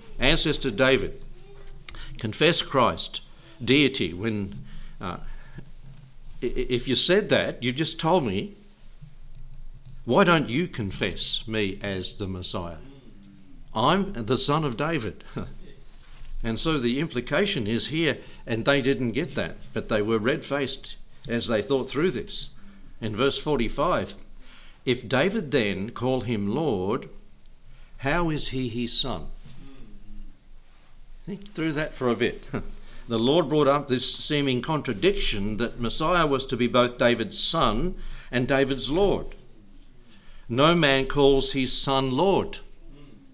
ancestor 0.20 0.72
David, 0.72 1.22
confess 2.18 2.62
Christ, 2.62 3.22
deity. 3.64 4.14
When 4.14 4.56
uh, 5.00 5.18
if 6.42 6.88
you 6.88 6.96
said 6.96 7.30
that, 7.30 7.62
you 7.62 7.72
just 7.72 8.00
told 8.00 8.24
me. 8.26 8.56
Why 10.06 10.24
don't 10.24 10.50
you 10.50 10.68
confess 10.68 11.48
me 11.48 11.80
as 11.82 12.18
the 12.18 12.28
Messiah? 12.28 12.78
I'm 13.74 14.14
the 14.14 14.38
son 14.38 14.64
of 14.64 14.78
David. 14.78 15.24
and 16.44 16.60
so 16.60 16.78
the 16.78 17.00
implication 17.00 17.66
is 17.66 17.88
here, 17.88 18.20
and 18.46 18.66
they 18.66 18.82
didn't 18.82 19.12
get 19.12 19.34
that, 19.36 19.58
but 19.74 19.90
they 19.90 20.04
were 20.04 20.20
red 20.20 20.46
faced 20.46 20.98
as 21.28 21.48
they 21.48 21.64
thought 21.64 21.90
through 21.90 22.12
this. 22.12 22.50
In 23.02 23.16
verse 23.16 23.40
45, 23.40 24.16
if 24.86 25.10
David 25.10 25.50
then 25.50 25.90
call 25.90 26.22
him 26.22 26.54
Lord, 26.54 27.10
how 27.98 28.30
is 28.30 28.50
he 28.50 28.70
his 28.70 28.94
son? 28.94 29.28
Think 31.26 31.52
through 31.52 31.74
that 31.74 31.96
for 31.96 32.10
a 32.10 32.16
bit. 32.16 32.48
the 33.08 33.18
Lord 33.18 33.50
brought 33.50 33.68
up 33.68 33.88
this 33.88 34.14
seeming 34.16 34.62
contradiction 34.62 35.58
that 35.58 35.80
Messiah 35.80 36.28
was 36.28 36.46
to 36.46 36.56
be 36.56 36.68
both 36.68 37.00
David's 37.00 37.40
son 37.40 37.96
and 38.32 38.48
David's 38.48 38.92
Lord. 38.92 39.34
No 40.48 40.76
man 40.76 41.08
calls 41.08 41.54
his 41.54 41.74
son 41.74 42.12
Lord. 42.12 42.60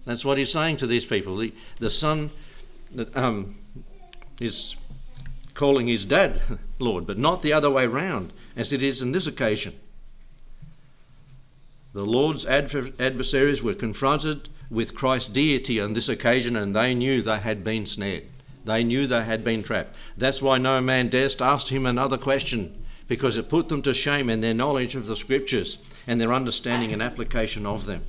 That's 0.06 0.26
what 0.26 0.38
he's 0.38 0.52
saying 0.52 0.78
to 0.78 0.88
these 0.88 1.06
people. 1.06 1.38
The, 1.38 1.54
the 1.80 1.90
son 1.90 2.32
um, 3.14 3.56
is 4.40 4.76
calling 5.54 5.88
his 5.88 6.06
dad 6.06 6.42
Lord, 6.80 7.06
but 7.06 7.18
not 7.18 7.42
the 7.42 7.54
other 7.54 7.70
way 7.70 7.86
round, 7.86 8.34
as 8.56 8.72
it 8.74 8.82
is 8.82 9.02
in 9.02 9.12
this 9.12 9.28
occasion. 9.28 9.80
The 11.94 12.06
Lord's 12.06 12.46
adversaries 12.46 13.62
were 13.62 13.74
confronted 13.74 14.48
with 14.70 14.96
Christ's 14.96 15.28
deity 15.28 15.80
on 15.82 15.94
this 15.94 16.08
occasion, 16.08 16.56
and 16.56 16.74
they 16.74 16.96
knew 16.96 17.22
they 17.22 17.40
had 17.40 17.64
been 17.64 17.86
snared. 17.86 18.24
They 18.64 18.84
knew 18.84 19.06
they 19.06 19.26
had 19.26 19.44
been 19.44 19.64
trapped. 19.64 19.96
That's 20.16 20.42
why 20.42 20.58
no 20.58 20.80
man 20.80 21.10
durst 21.10 21.42
ask 21.42 21.68
him 21.68 21.86
another 21.86 22.18
question, 22.18 22.84
because 23.08 23.36
it 23.36 23.50
put 23.50 23.68
them 23.68 23.82
to 23.82 23.94
shame 23.94 24.30
in 24.30 24.40
their 24.40 24.54
knowledge 24.54 24.96
of 24.96 25.08
the 25.08 25.18
Scriptures 25.18 25.78
and 26.08 26.20
their 26.20 26.34
understanding 26.34 26.94
and 26.94 27.02
application 27.02 27.66
of 27.66 27.86
them. 27.86 28.04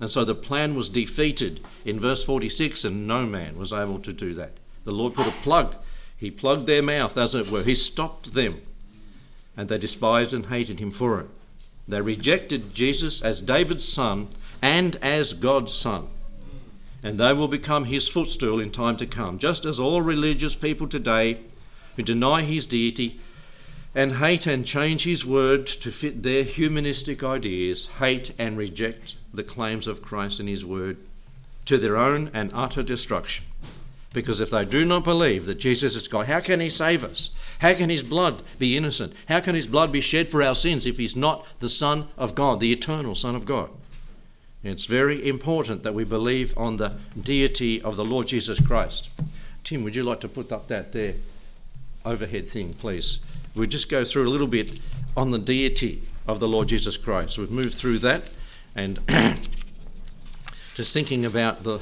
And 0.00 0.10
so 0.10 0.24
the 0.24 0.34
plan 0.34 0.74
was 0.74 0.88
defeated 0.88 1.60
in 1.84 1.98
verse 1.98 2.22
46, 2.22 2.84
and 2.84 3.06
no 3.06 3.26
man 3.26 3.58
was 3.58 3.72
able 3.72 3.98
to 4.00 4.12
do 4.12 4.34
that. 4.34 4.52
The 4.84 4.92
Lord 4.92 5.14
put 5.14 5.26
a 5.26 5.32
plug, 5.32 5.76
He 6.16 6.30
plugged 6.30 6.66
their 6.66 6.82
mouth, 6.82 7.16
as 7.16 7.34
it 7.34 7.50
were. 7.50 7.62
He 7.62 7.74
stopped 7.74 8.34
them, 8.34 8.62
and 9.56 9.68
they 9.68 9.78
despised 9.78 10.32
and 10.32 10.46
hated 10.46 10.78
Him 10.78 10.90
for 10.90 11.20
it. 11.20 11.26
They 11.88 12.02
rejected 12.02 12.74
Jesus 12.74 13.22
as 13.22 13.40
David's 13.40 13.86
son 13.86 14.28
and 14.60 14.96
as 14.96 15.32
God's 15.32 15.72
son. 15.72 16.08
And 17.02 17.18
they 17.18 17.32
will 17.32 17.48
become 17.48 17.86
his 17.86 18.08
footstool 18.08 18.60
in 18.60 18.70
time 18.70 18.96
to 18.98 19.06
come, 19.06 19.38
just 19.38 19.64
as 19.64 19.80
all 19.80 20.02
religious 20.02 20.54
people 20.54 20.86
today 20.86 21.38
who 21.96 22.02
deny 22.02 22.42
his 22.42 22.66
deity 22.66 23.20
and 23.98 24.18
hate 24.18 24.46
and 24.46 24.64
change 24.64 25.02
his 25.02 25.26
word 25.26 25.66
to 25.66 25.90
fit 25.90 26.22
their 26.22 26.44
humanistic 26.44 27.24
ideas, 27.24 27.88
hate 27.98 28.32
and 28.38 28.56
reject 28.56 29.16
the 29.34 29.42
claims 29.42 29.88
of 29.88 30.00
Christ 30.00 30.38
and 30.38 30.48
his 30.48 30.64
word 30.64 30.98
to 31.64 31.78
their 31.78 31.96
own 31.96 32.30
and 32.32 32.52
utter 32.54 32.84
destruction. 32.84 33.44
Because 34.12 34.40
if 34.40 34.50
they 34.50 34.64
do 34.64 34.84
not 34.84 35.02
believe 35.02 35.46
that 35.46 35.56
Jesus 35.56 35.96
is 35.96 36.06
God, 36.06 36.26
how 36.26 36.38
can 36.38 36.60
he 36.60 36.70
save 36.70 37.02
us? 37.02 37.30
How 37.58 37.74
can 37.74 37.90
his 37.90 38.04
blood 38.04 38.44
be 38.56 38.76
innocent? 38.76 39.14
How 39.26 39.40
can 39.40 39.56
his 39.56 39.66
blood 39.66 39.90
be 39.90 40.00
shed 40.00 40.28
for 40.28 40.44
our 40.44 40.54
sins 40.54 40.86
if 40.86 40.96
he's 40.96 41.16
not 41.16 41.44
the 41.58 41.68
Son 41.68 42.06
of 42.16 42.36
God, 42.36 42.60
the 42.60 42.70
eternal 42.70 43.16
Son 43.16 43.34
of 43.34 43.46
God? 43.46 43.68
It's 44.62 44.86
very 44.86 45.28
important 45.28 45.82
that 45.82 45.94
we 45.94 46.04
believe 46.04 46.56
on 46.56 46.76
the 46.76 46.98
deity 47.20 47.82
of 47.82 47.96
the 47.96 48.04
Lord 48.04 48.28
Jesus 48.28 48.64
Christ. 48.64 49.08
Tim, 49.64 49.82
would 49.82 49.96
you 49.96 50.04
like 50.04 50.20
to 50.20 50.28
put 50.28 50.52
up 50.52 50.68
that 50.68 50.92
there 50.92 51.14
overhead 52.04 52.48
thing, 52.48 52.74
please? 52.74 53.18
We'll 53.58 53.66
just 53.66 53.88
go 53.88 54.04
through 54.04 54.28
a 54.28 54.30
little 54.30 54.46
bit 54.46 54.78
on 55.16 55.32
the 55.32 55.38
deity 55.38 56.02
of 56.28 56.38
the 56.38 56.46
Lord 56.46 56.68
Jesus 56.68 56.96
Christ. 56.96 57.38
We've 57.38 57.50
moved 57.50 57.74
through 57.74 57.98
that 57.98 58.22
and 58.76 59.00
just 60.76 60.94
thinking 60.94 61.24
about 61.24 61.64
the. 61.64 61.80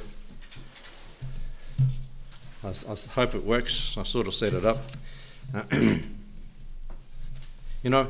I, 2.65 2.69
I, 2.69 2.97
hope 3.11 3.35
it 3.35 3.45
works. 3.45 3.95
I 3.99 4.05
sort 4.05 4.27
of 4.27 4.35
set 4.35 4.55
it 4.55 4.65
up. 4.65 4.79
Uh, 5.55 5.65
you 7.83 7.91
know, 7.91 8.09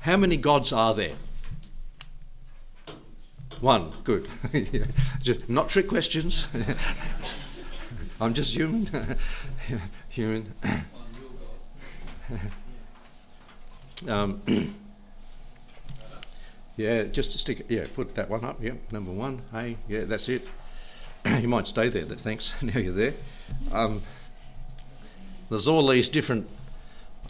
how 0.00 0.16
many 0.16 0.36
gods 0.36 0.72
are 0.72 0.92
there? 0.92 1.14
One, 3.60 3.92
good. 4.02 4.28
just, 5.22 5.48
not 5.48 5.68
trick 5.68 5.86
questions. 5.86 6.48
I'm 8.20 8.34
just 8.34 8.52
human. 8.52 9.16
human. 10.08 10.52
Um, 14.08 14.42
yeah, 16.76 17.04
just 17.04 17.32
to 17.32 17.38
stick. 17.38 17.66
Yeah, 17.68 17.84
put 17.94 18.14
that 18.14 18.28
one 18.28 18.44
up. 18.44 18.62
Yep, 18.62 18.92
number 18.92 19.12
one. 19.12 19.42
Hey, 19.52 19.76
yeah, 19.88 20.04
that's 20.04 20.28
it. 20.28 20.46
you 21.40 21.48
might 21.48 21.66
stay 21.66 21.88
there. 21.88 22.04
Thanks. 22.04 22.54
now 22.62 22.78
you're 22.78 22.92
there. 22.92 23.14
Um, 23.72 24.02
there's 25.50 25.68
all 25.68 25.86
these 25.86 26.08
different 26.08 26.48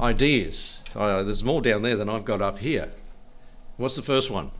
ideas. 0.01 0.81
Uh, 0.95 1.23
there's 1.23 1.45
more 1.45 1.63
down 1.63 1.83
there 1.83 1.97
than 1.97 2.09
I've 2.09 2.25
got 2.25 2.43
up 2.43 2.59
here. 2.59 2.91
What's 3.77 3.97
the 3.97 4.03
first 4.03 4.31
one? 4.31 4.51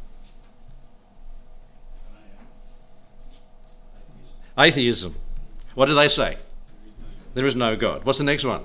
Atheism. 4.59 5.15
What 5.75 5.87
do 5.87 5.95
they 5.95 6.09
say? 6.09 6.39
There 7.35 7.45
is 7.45 7.55
no 7.55 7.77
God. 7.77 8.05
What's 8.05 8.19
the 8.19 8.25
next 8.25 8.45
one? 8.45 8.63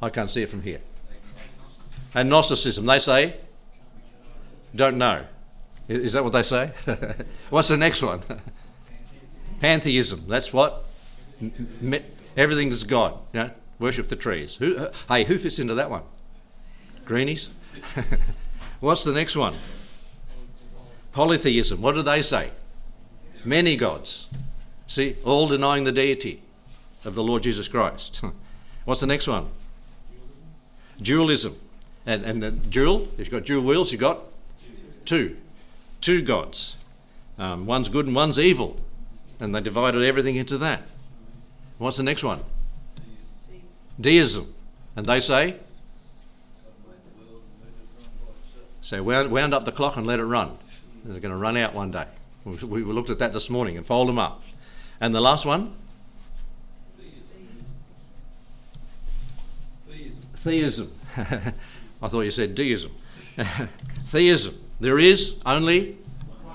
I 0.00 0.08
can't 0.08 0.30
see 0.30 0.42
it 0.42 0.48
from 0.48 0.62
here. 0.62 0.80
And 2.14 2.28
Agnosticism. 2.28 2.86
They 2.86 2.98
say, 2.98 3.36
don't 4.74 4.98
know. 4.98 5.24
Is 5.88 6.12
that 6.12 6.22
what 6.22 6.32
they 6.32 6.42
say? 6.42 6.70
What's 7.50 7.68
the 7.68 7.76
next 7.76 8.02
one? 8.02 8.22
Pantheism. 9.60 10.24
That's 10.28 10.52
what? 10.52 10.84
Everything 12.36 12.68
is 12.68 12.84
God. 12.84 13.18
You 13.32 13.40
know, 13.40 13.50
worship 13.78 14.08
the 14.08 14.16
trees. 14.16 14.56
Who, 14.56 14.76
uh, 14.76 14.92
hey, 15.08 15.24
who 15.24 15.38
fits 15.38 15.58
into 15.58 15.74
that 15.74 15.90
one? 15.90 16.02
Greenies? 17.04 17.50
What's 18.80 19.04
the 19.04 19.12
next 19.12 19.36
one? 19.36 19.54
Polytheism. 21.12 21.82
What 21.82 21.94
do 21.94 22.02
they 22.02 22.22
say? 22.22 22.50
Many 23.44 23.76
gods. 23.76 24.28
See, 24.86 25.16
all 25.24 25.48
denying 25.48 25.84
the 25.84 25.92
deity 25.92 26.42
of 27.04 27.14
the 27.14 27.22
Lord 27.22 27.42
Jesus 27.42 27.68
Christ. 27.68 28.22
What's 28.84 29.00
the 29.00 29.06
next 29.06 29.26
one? 29.26 29.48
Dualism. 31.00 31.58
And, 32.06 32.24
and 32.24 32.42
the 32.42 32.50
dual, 32.50 33.08
if 33.18 33.18
you've 33.18 33.30
got 33.30 33.44
dual 33.44 33.64
wheels, 33.64 33.92
you've 33.92 34.00
got 34.00 34.20
two. 35.04 35.36
Two 36.00 36.22
gods. 36.22 36.76
Um, 37.38 37.66
one's 37.66 37.88
good 37.88 38.06
and 38.06 38.14
one's 38.14 38.38
evil. 38.38 38.80
And 39.38 39.54
they 39.54 39.60
divided 39.60 40.02
everything 40.02 40.36
into 40.36 40.58
that. 40.58 40.82
What's 41.78 41.96
the 41.96 42.02
next 42.02 42.22
one? 42.22 42.40
Deism. 44.00 44.52
And 44.96 45.06
they 45.06 45.20
say? 45.20 45.56
So 48.82 49.02
wound, 49.02 49.30
wound 49.30 49.54
up 49.54 49.64
the 49.64 49.72
clock 49.72 49.96
and 49.96 50.06
let 50.06 50.20
it 50.20 50.24
run. 50.24 50.58
They're 51.04 51.20
going 51.20 51.32
to 51.32 51.38
run 51.38 51.56
out 51.56 51.74
one 51.74 51.90
day. 51.90 52.06
We, 52.44 52.82
we 52.82 52.92
looked 52.92 53.10
at 53.10 53.18
that 53.18 53.32
this 53.32 53.48
morning 53.48 53.76
and 53.76 53.86
fold 53.86 54.08
them 54.08 54.18
up. 54.18 54.42
And 55.00 55.14
the 55.14 55.20
last 55.20 55.46
one? 55.46 55.74
Theism. 60.34 60.90
I 62.02 62.08
thought 62.08 62.22
you 62.22 62.30
said 62.30 62.54
deism. 62.54 62.92
Theism. 64.06 64.58
There 64.80 64.98
is 64.98 65.38
only 65.44 65.98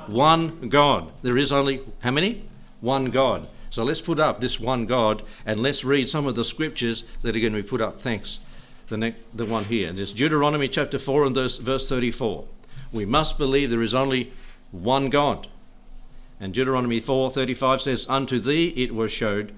one 0.08 0.70
God. 0.70 1.12
There 1.22 1.38
is 1.38 1.52
only, 1.52 1.82
how 2.00 2.12
many? 2.12 2.44
One 2.82 3.06
God. 3.06 3.48
So 3.70 3.84
let's 3.84 4.02
put 4.02 4.20
up 4.20 4.42
this 4.42 4.60
one 4.60 4.86
God 4.86 5.22
and 5.46 5.60
let's 5.60 5.84
read 5.84 6.10
some 6.10 6.28
of 6.28 6.36
the 6.36 6.46
scriptures 6.46 7.04
that 7.22 7.36
are 7.36 7.40
going 7.40 7.54
to 7.54 7.62
be 7.62 7.68
put 7.68 7.82
up. 7.82 8.00
Thanks. 8.00 8.40
The, 8.88 8.98
next, 8.98 9.20
the 9.34 9.46
one 9.46 9.66
here. 9.66 9.90
And 9.90 10.00
it's 10.00 10.12
Deuteronomy 10.12 10.68
chapter 10.68 11.00
4 11.00 11.26
and 11.26 11.36
verse, 11.36 11.58
verse 11.58 11.90
34. 11.90 12.46
We 12.92 13.06
must 13.06 13.38
believe 13.38 13.70
there 13.70 13.82
is 13.82 13.96
only 13.96 14.32
one 14.72 15.10
God. 15.10 15.48
And 16.40 16.54
Deuteronomy 16.54 17.00
4:35 17.00 17.82
says, 17.82 18.06
"Unto 18.10 18.40
thee 18.40 18.74
it 18.76 18.94
was 18.94 19.12
showed 19.12 19.54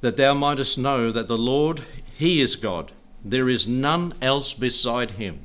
that 0.00 0.16
thou 0.16 0.34
mightest 0.34 0.78
know 0.78 1.10
that 1.10 1.28
the 1.28 1.38
Lord 1.38 1.82
he 2.16 2.40
is 2.40 2.56
God. 2.56 2.92
There 3.28 3.48
is 3.48 3.66
none 3.66 4.14
else 4.22 4.54
beside 4.54 5.12
him." 5.12 5.40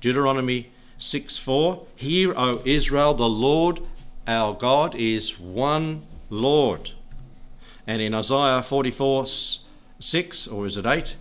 Deuteronomy 0.00 0.70
6:4, 0.96 1.86
"Hear, 1.94 2.32
O 2.36 2.62
Israel, 2.64 3.12
the 3.12 3.28
Lord 3.28 3.80
our 4.26 4.54
God 4.54 4.94
is 4.94 5.38
one 5.38 6.02
Lord." 6.30 6.92
And 7.86 8.00
in 8.00 8.14
Isaiah 8.14 8.62
44 8.62 9.26
6, 9.98 10.46
or 10.46 10.66
is 10.66 10.76
it 10.76 10.86
8? 10.86 11.16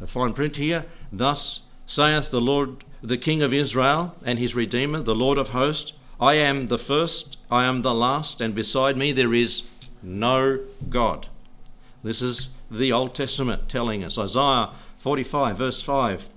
A 0.00 0.06
fine 0.06 0.32
print 0.32 0.56
here, 0.56 0.86
thus 1.12 1.62
saith 1.86 2.30
the 2.30 2.40
Lord, 2.40 2.84
the 3.02 3.16
King 3.16 3.42
of 3.42 3.52
Israel 3.52 4.14
and 4.24 4.38
his 4.38 4.54
Redeemer, 4.54 5.00
the 5.00 5.14
Lord 5.14 5.38
of 5.38 5.50
hosts, 5.50 5.92
I 6.20 6.34
am 6.34 6.66
the 6.66 6.78
first, 6.78 7.36
I 7.50 7.64
am 7.64 7.82
the 7.82 7.94
last, 7.94 8.40
and 8.40 8.54
beside 8.54 8.96
me 8.96 9.12
there 9.12 9.34
is 9.34 9.62
no 10.02 10.60
God. 10.88 11.28
This 12.02 12.22
is 12.22 12.48
the 12.70 12.92
Old 12.92 13.14
Testament 13.14 13.68
telling 13.68 14.04
us. 14.04 14.18
Isaiah 14.18 14.70
45, 14.98 15.58
verse 15.58 15.82
5 15.82 16.28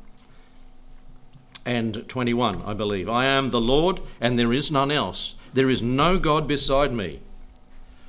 and 1.65 2.08
21, 2.08 2.62
I 2.63 2.74
believe. 2.74 3.08
I 3.08 3.26
am 3.26 3.52
the 3.52 3.62
Lord, 3.62 4.02
and 4.19 4.38
there 4.38 4.54
is 4.54 4.71
none 4.71 4.91
else. 4.91 5.36
There 5.54 5.69
is 5.69 5.82
no 5.82 6.17
God 6.17 6.47
beside 6.47 6.91
me. 6.91 7.19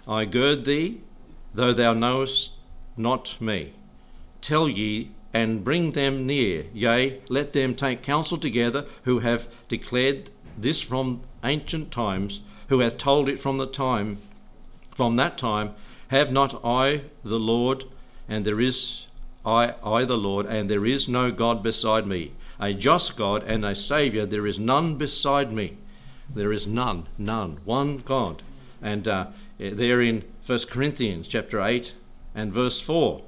I 0.08 0.24
gird 0.24 0.64
thee, 0.64 1.00
though 1.52 1.72
thou 1.72 1.92
knowest 1.92 2.52
not 2.96 3.36
me. 3.40 3.74
Tell 4.40 4.68
ye 4.68 5.10
and 5.34 5.64
bring 5.64 5.90
them 5.90 6.26
near, 6.26 6.66
yea, 6.72 7.20
let 7.28 7.52
them 7.52 7.74
take 7.74 8.02
counsel 8.02 8.38
together 8.38 8.86
who 9.04 9.20
have 9.20 9.48
declared 9.68 10.30
this 10.56 10.80
from 10.80 11.22
ancient 11.44 11.90
times, 11.90 12.40
who 12.68 12.80
hath 12.80 12.96
told 12.96 13.28
it 13.28 13.40
from 13.40 13.58
the 13.58 13.66
time 13.66 14.18
from 14.94 15.16
that 15.16 15.38
time, 15.38 15.74
have 16.08 16.30
not 16.30 16.60
I 16.64 17.02
the 17.24 17.38
Lord, 17.38 17.84
and 18.28 18.44
there 18.44 18.60
is 18.60 19.06
I 19.44 19.74
I 19.82 20.04
the 20.04 20.16
Lord, 20.16 20.46
and 20.46 20.68
there 20.68 20.86
is 20.86 21.08
no 21.08 21.30
God 21.30 21.62
beside 21.62 22.06
me, 22.06 22.32
a 22.62 22.72
just 22.72 23.16
God 23.16 23.42
and 23.42 23.64
a 23.64 23.74
Saviour, 23.74 24.24
there 24.24 24.46
is 24.46 24.58
none 24.58 24.96
beside 24.96 25.50
me. 25.50 25.76
There 26.32 26.52
is 26.52 26.66
none, 26.66 27.08
none, 27.18 27.58
one 27.64 27.98
God. 27.98 28.42
And 28.80 29.06
uh, 29.08 29.26
there 29.58 30.00
in 30.00 30.24
1 30.46 30.58
Corinthians 30.70 31.28
chapter 31.28 31.60
8 31.60 31.92
and 32.34 32.52
verse 32.52 32.80
4. 32.80 33.22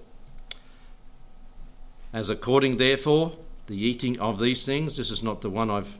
As 2.12 2.31
according, 2.31 2.77
therefore, 2.77 3.33
the 3.66 3.77
eating 3.77 4.18
of 4.20 4.38
these 4.38 4.64
things, 4.64 4.96
this 4.96 5.11
is 5.11 5.22
not 5.22 5.40
the 5.40 5.50
one 5.50 5.68
I've 5.68 5.98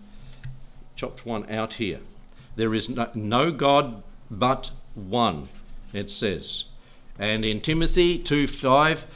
chopped 0.95 1.27
one 1.27 1.51
out 1.51 1.75
here. 1.75 2.01
There 2.57 2.73
is 2.73 2.89
no, 2.89 3.11
no 3.15 3.51
God 3.51 4.03
but 4.31 4.71
one, 4.95 5.49
it 5.93 6.09
says. 6.09 6.67
And 7.19 7.45
in 7.45 7.61
Timothy 7.61 8.19
2 8.19 8.47
5, 8.47 9.07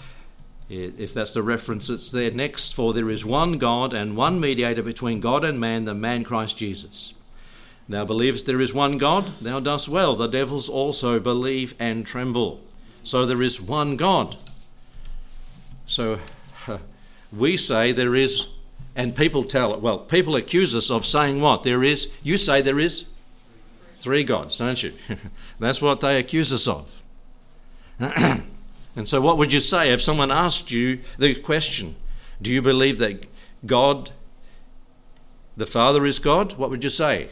if 0.68 1.14
that's 1.14 1.33
the 1.33 1.42
reference 1.42 1.88
that's 1.88 2.11
there 2.11 2.31
next, 2.31 2.74
for 2.74 2.92
there 2.92 3.11
is 3.11 3.24
one 3.24 3.59
God 3.59 3.94
and 3.94 4.16
one 4.16 4.38
mediator 4.38 4.83
between 4.83 5.20
God 5.20 5.44
and 5.44 5.59
man, 5.59 5.85
the 5.85 5.94
man 5.94 6.24
Christ 6.24 6.59
Jesus. 6.59 7.14
Thou 7.88 8.04
believest 8.04 8.44
there 8.44 8.61
is 8.61 8.74
one 8.74 8.98
God, 8.98 9.33
thou 9.40 9.61
dost 9.61 9.88
well. 9.88 10.14
The 10.14 10.26
devils 10.26 10.68
also 10.68 11.18
believe 11.18 11.74
and 11.78 12.04
tremble. 12.04 12.61
So 13.02 13.24
there 13.24 13.40
is 13.40 13.61
one 13.61 13.96
God. 13.96 14.37
So 15.87 16.18
we 17.33 17.57
say 17.57 17.92
there 17.92 18.14
is, 18.14 18.46
and 18.94 19.16
people 19.16 19.44
tell 19.44 19.72
it, 19.72 19.81
well, 19.81 19.98
people 19.98 20.37
accuse 20.37 20.76
us 20.76 20.90
of 20.90 21.07
saying 21.07 21.40
what? 21.40 21.62
There 21.62 21.83
is, 21.83 22.09
you 22.22 22.37
say 22.37 22.61
there 22.61 22.78
is 22.78 23.07
three 23.96 24.22
gods, 24.22 24.59
don't 24.59 24.83
you? 24.83 24.92
That's 25.59 25.81
what 25.81 26.00
they 26.00 26.18
accuse 26.18 26.52
us 26.52 26.68
of. 26.68 27.02
and 28.96 29.09
so, 29.09 29.20
what 29.20 29.38
would 29.38 29.53
you 29.53 29.61
say 29.61 29.92
if 29.92 30.03
someone 30.03 30.31
asked 30.31 30.70
you 30.70 31.01
the 31.18 31.35
question, 31.35 31.96
Do 32.40 32.53
you 32.53 32.62
believe 32.62 32.98
that 32.98 33.27
God, 33.64 34.11
the 35.57 35.66
Father, 35.66 36.05
is 36.07 36.18
God? 36.18 36.55
What 36.55 36.70
would 36.70 36.85
you 36.85 36.90
say? 36.90 37.31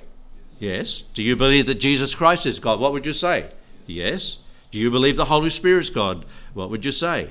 Yes. 0.59 1.03
Do 1.14 1.23
you 1.23 1.37
believe 1.37 1.66
that 1.66 1.77
Jesus 1.77 2.14
Christ 2.14 2.47
is 2.47 2.59
God? 2.59 2.81
What 2.81 2.92
would 2.92 3.07
you 3.07 3.12
say? 3.12 3.51
Yes. 3.87 4.38
Do 4.71 4.79
you 4.79 4.90
believe 4.90 5.16
the 5.16 5.27
Holy 5.27 5.51
Spirit 5.51 5.81
is 5.81 5.90
God? 5.90 6.25
What 6.55 6.71
would 6.71 6.85
you 6.85 6.92
say? 6.92 7.31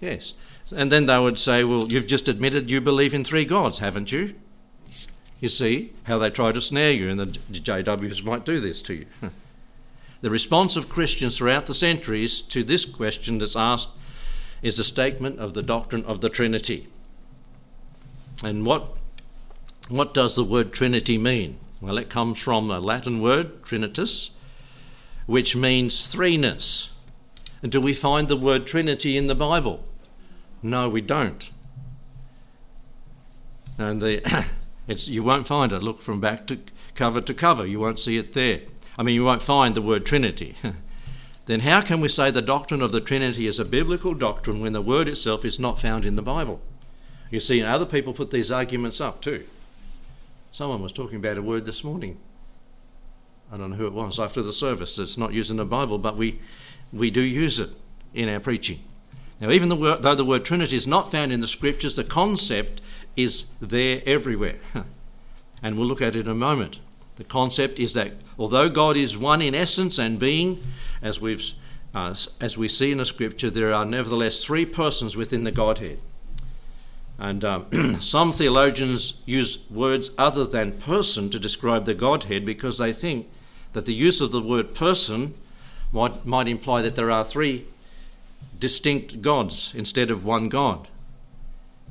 Yes. 0.00 0.34
And 0.74 0.90
then 0.90 1.06
they 1.06 1.18
would 1.18 1.38
say, 1.38 1.64
Well, 1.64 1.84
you've 1.88 2.06
just 2.06 2.28
admitted 2.28 2.70
you 2.70 2.80
believe 2.80 3.14
in 3.14 3.24
three 3.24 3.44
gods, 3.44 3.78
haven't 3.78 4.12
you? 4.12 4.34
You 5.40 5.48
see 5.48 5.92
how 6.04 6.18
they 6.18 6.30
try 6.30 6.52
to 6.52 6.60
snare 6.60 6.92
you, 6.92 7.10
and 7.10 7.20
the 7.20 7.26
JWs 7.26 8.24
might 8.24 8.44
do 8.44 8.58
this 8.58 8.80
to 8.82 8.94
you. 8.94 9.06
The 10.20 10.30
response 10.30 10.76
of 10.76 10.88
Christians 10.88 11.36
throughout 11.36 11.66
the 11.66 11.74
centuries 11.74 12.42
to 12.42 12.64
this 12.64 12.84
question 12.84 13.38
that's 13.38 13.56
asked 13.56 13.90
is 14.62 14.78
a 14.78 14.84
statement 14.84 15.38
of 15.38 15.54
the 15.54 15.62
doctrine 15.62 16.04
of 16.04 16.20
the 16.20 16.28
Trinity. 16.28 16.88
And 18.42 18.64
what, 18.64 18.96
what 19.88 20.14
does 20.14 20.34
the 20.34 20.44
word 20.44 20.72
Trinity 20.72 21.18
mean? 21.18 21.58
Well, 21.80 21.98
it 21.98 22.10
comes 22.10 22.38
from 22.38 22.70
a 22.70 22.80
Latin 22.80 23.20
word, 23.20 23.62
trinitas, 23.62 24.30
which 25.26 25.54
means 25.54 26.00
threeness. 26.00 26.88
And 27.62 27.70
do 27.70 27.80
we 27.80 27.92
find 27.92 28.28
the 28.28 28.36
word 28.36 28.66
Trinity 28.66 29.16
in 29.16 29.26
the 29.26 29.34
Bible? 29.34 29.84
No, 30.62 30.88
we 30.88 31.00
don't. 31.00 31.50
And 33.78 34.00
the 34.00 34.46
It's, 34.88 35.08
you 35.08 35.22
won't 35.22 35.46
find 35.46 35.72
it. 35.72 35.82
Look 35.82 36.00
from 36.00 36.20
back 36.20 36.46
to 36.46 36.58
cover 36.94 37.20
to 37.20 37.34
cover. 37.34 37.66
You 37.66 37.80
won't 37.80 37.98
see 37.98 38.18
it 38.18 38.34
there. 38.34 38.60
I 38.98 39.02
mean, 39.02 39.14
you 39.14 39.24
won't 39.24 39.42
find 39.42 39.74
the 39.74 39.82
word 39.82 40.06
Trinity. 40.06 40.56
then 41.46 41.60
how 41.60 41.80
can 41.80 42.00
we 42.00 42.08
say 42.08 42.30
the 42.30 42.42
doctrine 42.42 42.82
of 42.82 42.92
the 42.92 43.00
Trinity 43.00 43.46
is 43.46 43.58
a 43.58 43.64
biblical 43.64 44.14
doctrine 44.14 44.60
when 44.60 44.72
the 44.72 44.82
word 44.82 45.08
itself 45.08 45.44
is 45.44 45.58
not 45.58 45.78
found 45.78 46.04
in 46.04 46.16
the 46.16 46.22
Bible? 46.22 46.60
You 47.30 47.40
see, 47.40 47.62
other 47.62 47.86
people 47.86 48.12
put 48.12 48.30
these 48.30 48.50
arguments 48.50 49.00
up 49.00 49.20
too. 49.20 49.44
Someone 50.52 50.80
was 50.80 50.92
talking 50.92 51.16
about 51.16 51.38
a 51.38 51.42
word 51.42 51.66
this 51.66 51.84
morning. 51.84 52.18
I 53.52 53.56
don't 53.56 53.70
know 53.70 53.76
who 53.76 53.86
it 53.86 53.92
was 53.92 54.18
after 54.18 54.42
the 54.42 54.52
service. 54.52 54.98
It's 54.98 55.18
not 55.18 55.32
used 55.32 55.50
in 55.50 55.56
the 55.56 55.64
Bible, 55.64 55.98
but 55.98 56.16
we, 56.16 56.40
we 56.92 57.10
do 57.10 57.20
use 57.20 57.58
it 57.58 57.70
in 58.14 58.28
our 58.28 58.40
preaching. 58.40 58.80
Now, 59.40 59.50
even 59.50 59.68
though 59.68 60.14
the 60.14 60.24
word 60.24 60.44
Trinity 60.44 60.76
is 60.76 60.86
not 60.86 61.10
found 61.10 61.32
in 61.32 61.40
the 61.42 61.46
scriptures, 61.46 61.96
the 61.96 62.04
concept 62.04 62.80
is 63.16 63.44
there 63.60 64.02
everywhere. 64.06 64.56
and 65.62 65.76
we'll 65.76 65.86
look 65.86 66.02
at 66.02 66.16
it 66.16 66.20
in 66.20 66.28
a 66.28 66.34
moment. 66.34 66.78
The 67.16 67.24
concept 67.24 67.78
is 67.78 67.94
that 67.94 68.12
although 68.38 68.68
God 68.68 68.96
is 68.96 69.16
one 69.16 69.42
in 69.42 69.54
essence 69.54 69.98
and 69.98 70.18
being, 70.18 70.62
as, 71.02 71.20
we've, 71.20 71.52
uh, 71.94 72.14
as 72.40 72.56
we 72.56 72.68
see 72.68 72.92
in 72.92 72.98
the 72.98 73.06
scripture, 73.06 73.50
there 73.50 73.72
are 73.72 73.84
nevertheless 73.84 74.44
three 74.44 74.66
persons 74.66 75.16
within 75.16 75.44
the 75.44 75.52
Godhead. 75.52 76.00
And 77.18 77.44
um, 77.44 77.96
some 78.00 78.32
theologians 78.32 79.14
use 79.24 79.58
words 79.70 80.10
other 80.18 80.44
than 80.44 80.72
person 80.72 81.30
to 81.30 81.38
describe 81.38 81.84
the 81.86 81.94
Godhead 81.94 82.44
because 82.44 82.78
they 82.78 82.92
think 82.92 83.28
that 83.72 83.86
the 83.86 83.94
use 83.94 84.20
of 84.20 84.32
the 84.32 84.40
word 84.40 84.74
person 84.74 85.34
might, 85.92 86.26
might 86.26 86.48
imply 86.48 86.82
that 86.82 86.94
there 86.94 87.10
are 87.10 87.24
three 87.24 87.66
distinct 88.58 89.22
gods 89.22 89.72
instead 89.74 90.10
of 90.10 90.24
one 90.24 90.48
God. 90.48 90.88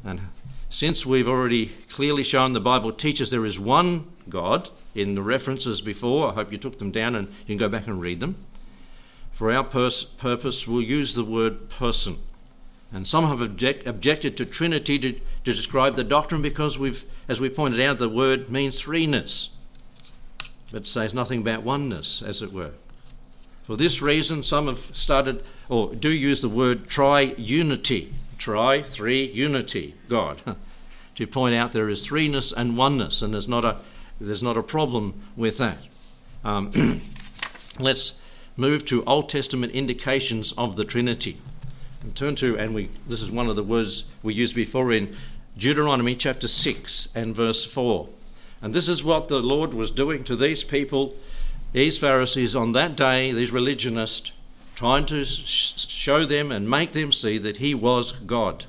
And 0.04 0.22
since 0.70 1.06
we've 1.06 1.28
already 1.28 1.68
clearly 1.90 2.24
shown 2.24 2.54
the 2.54 2.60
Bible 2.60 2.92
teaches 2.92 3.32
there 3.32 3.46
is 3.46 3.60
one 3.60 4.06
God 4.30 4.70
in 4.96 5.14
the 5.14 5.22
references 5.22 5.82
before, 5.82 6.32
I 6.32 6.34
hope 6.34 6.52
you 6.52 6.58
took 6.58 6.80
them 6.80 6.90
down 6.90 7.16
and 7.16 7.28
you 7.28 7.46
can 7.48 7.58
go 7.58 7.70
back 7.70 7.86
and 7.86 8.02
read 8.02 8.22
them. 8.22 8.38
for 9.32 9.52
our 9.52 9.66
pers- 9.66 10.06
purpose, 10.06 10.66
we'll 10.66 10.82
use 10.82 11.14
the 11.14 11.24
word 11.26 11.70
person. 11.70 12.18
And 12.94 13.06
some 13.06 13.28
have 13.28 13.42
object- 13.42 13.86
objected 13.86 14.38
to 14.38 14.46
Trinity 14.46 14.98
to, 15.00 15.12
to 15.12 15.54
describe 15.54 15.98
the 15.98 16.06
doctrine 16.06 16.42
because 16.42 16.80
we've, 16.80 17.04
as 17.28 17.42
we 17.42 17.50
pointed 17.50 17.82
out, 17.82 18.00
the 18.00 18.08
word 18.08 18.50
means 18.50 18.82
threeness, 18.82 19.50
but 20.72 20.88
says 20.88 21.14
nothing 21.14 21.42
about 21.42 21.64
oneness, 21.64 22.22
as 22.22 22.42
it 22.42 22.54
were. 22.54 22.72
For 23.66 23.76
this 23.76 24.02
reason, 24.02 24.42
some 24.42 24.68
have 24.68 24.96
started 24.96 25.44
or 25.68 25.94
do 25.94 26.10
use 26.10 26.42
the 26.42 26.48
word 26.48 26.88
triunity, 26.88 28.14
tri, 28.38 28.84
three, 28.84 29.26
unity, 29.26 29.96
God, 30.08 30.56
to 31.16 31.28
point 31.28 31.56
out 31.56 31.74
there 31.74 31.90
is 31.90 32.08
threeness 32.08 32.54
and 32.56 32.78
oneness, 32.78 33.22
and 33.22 33.34
there's 33.34 33.50
not 33.50 33.66
a 33.66 33.78
there's 34.20 34.44
not 34.44 34.58
a 34.58 34.64
problem 34.64 35.22
with 35.36 35.58
that. 35.58 35.80
Um, 36.44 37.02
let's 37.80 38.14
move 38.56 38.86
to 38.86 39.04
Old 39.06 39.30
Testament 39.30 39.74
indications 39.74 40.54
of 40.58 40.76
the 40.76 40.86
Trinity. 40.86 41.42
And 42.02 42.16
turn 42.16 42.36
to, 42.36 42.58
and 42.58 42.74
we 42.74 42.90
this 43.08 43.22
is 43.22 43.32
one 43.32 43.50
of 43.50 43.56
the 43.56 43.64
words 43.64 44.06
we 44.24 44.34
used 44.34 44.56
before 44.56 44.92
in 44.92 45.16
Deuteronomy 45.58 46.16
chapter 46.16 46.48
6 46.48 47.10
and 47.16 47.36
verse 47.36 47.66
4. 47.66 48.08
And 48.62 48.74
this 48.74 48.88
is 48.88 49.04
what 49.04 49.28
the 49.28 49.40
Lord 49.40 49.74
was 49.74 49.92
doing 49.92 50.24
to 50.26 50.36
these 50.36 50.64
people, 50.64 51.16
these 51.74 51.98
Pharisees 51.98 52.56
on 52.56 52.72
that 52.72 52.96
day, 52.96 53.32
these 53.32 53.52
religionists, 53.52 54.32
trying 54.76 55.06
to 55.08 55.24
sh- 55.24 55.88
show 55.88 56.26
them 56.26 56.52
and 56.52 56.70
make 56.70 56.94
them 56.94 57.12
see 57.12 57.38
that 57.38 57.58
He 57.58 57.74
was 57.74 58.12
God. 58.12 58.66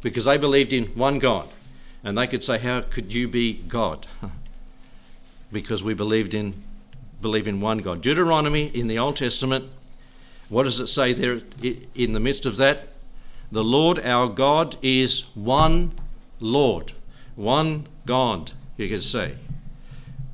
Because 0.00 0.24
they 0.24 0.36
believed 0.36 0.72
in 0.72 0.86
one 0.88 1.18
God. 1.18 1.48
And 2.04 2.18
they 2.18 2.26
could 2.26 2.42
say, 2.42 2.58
How 2.58 2.80
could 2.80 3.12
you 3.12 3.28
be 3.28 3.54
God? 3.54 4.06
because 5.52 5.82
we 5.82 5.94
believed 5.94 6.34
in 6.34 6.54
believe 7.20 7.46
in 7.46 7.60
one 7.60 7.78
God. 7.78 8.02
Deuteronomy 8.02 8.66
in 8.66 8.88
the 8.88 8.98
Old 8.98 9.16
Testament, 9.16 9.70
what 10.48 10.64
does 10.64 10.80
it 10.80 10.88
say 10.88 11.12
there 11.12 11.40
in 11.94 12.12
the 12.12 12.20
midst 12.20 12.44
of 12.44 12.56
that? 12.56 12.88
The 13.52 13.62
Lord 13.62 13.98
our 14.00 14.28
God 14.28 14.76
is 14.82 15.24
one 15.34 15.92
Lord, 16.40 16.92
one 17.36 17.86
God, 18.06 18.52
you 18.76 18.88
could 18.88 19.04
say. 19.04 19.36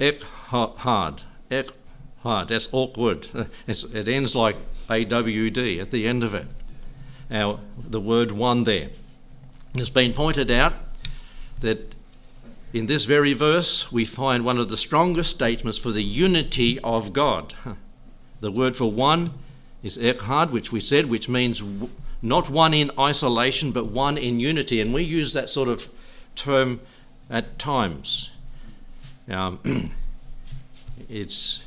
Echad, 0.00 1.22
Echad, 1.50 2.48
that's 2.48 2.68
awkward. 2.72 3.28
It 3.66 4.08
ends 4.08 4.34
like 4.34 4.56
AWD 4.88 5.80
at 5.80 5.90
the 5.90 6.06
end 6.06 6.24
of 6.24 6.34
it. 6.34 6.46
Now, 7.28 7.60
the 7.78 8.00
word 8.00 8.32
one 8.32 8.64
there. 8.64 8.90
It's 9.74 9.90
been 9.90 10.14
pointed 10.14 10.50
out 10.50 10.74
that 11.60 11.94
in 12.72 12.86
this 12.86 13.04
very 13.04 13.32
verse, 13.32 13.90
we 13.90 14.04
find 14.04 14.44
one 14.44 14.58
of 14.58 14.68
the 14.68 14.76
strongest 14.76 15.30
statements 15.30 15.78
for 15.78 15.90
the 15.90 16.04
unity 16.04 16.78
of 16.80 17.12
God. 17.12 17.54
The 18.40 18.52
word 18.52 18.76
for 18.76 18.90
one 18.90 19.30
is 19.82 19.98
echad, 19.98 20.50
which 20.50 20.70
we 20.70 20.80
said, 20.80 21.06
which 21.06 21.28
means 21.28 21.62
not 22.20 22.50
one 22.50 22.74
in 22.74 22.90
isolation, 22.98 23.72
but 23.72 23.86
one 23.86 24.18
in 24.18 24.38
unity. 24.38 24.80
And 24.80 24.92
we 24.92 25.02
use 25.02 25.32
that 25.32 25.48
sort 25.48 25.68
of 25.68 25.88
term 26.34 26.80
at 27.30 27.58
times. 27.58 28.30
Um, 29.28 29.90
it's 31.08 31.60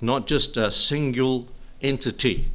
not 0.00 0.26
just 0.26 0.56
a 0.56 0.70
single 0.70 1.48
entity. 1.82 2.48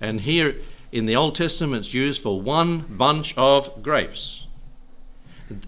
And 0.00 0.22
here 0.22 0.56
in 0.92 1.06
the 1.06 1.16
Old 1.16 1.34
Testament, 1.34 1.86
it's 1.86 1.94
used 1.94 2.22
for 2.22 2.40
one 2.40 2.80
bunch 2.88 3.36
of 3.36 3.82
grapes. 3.82 4.44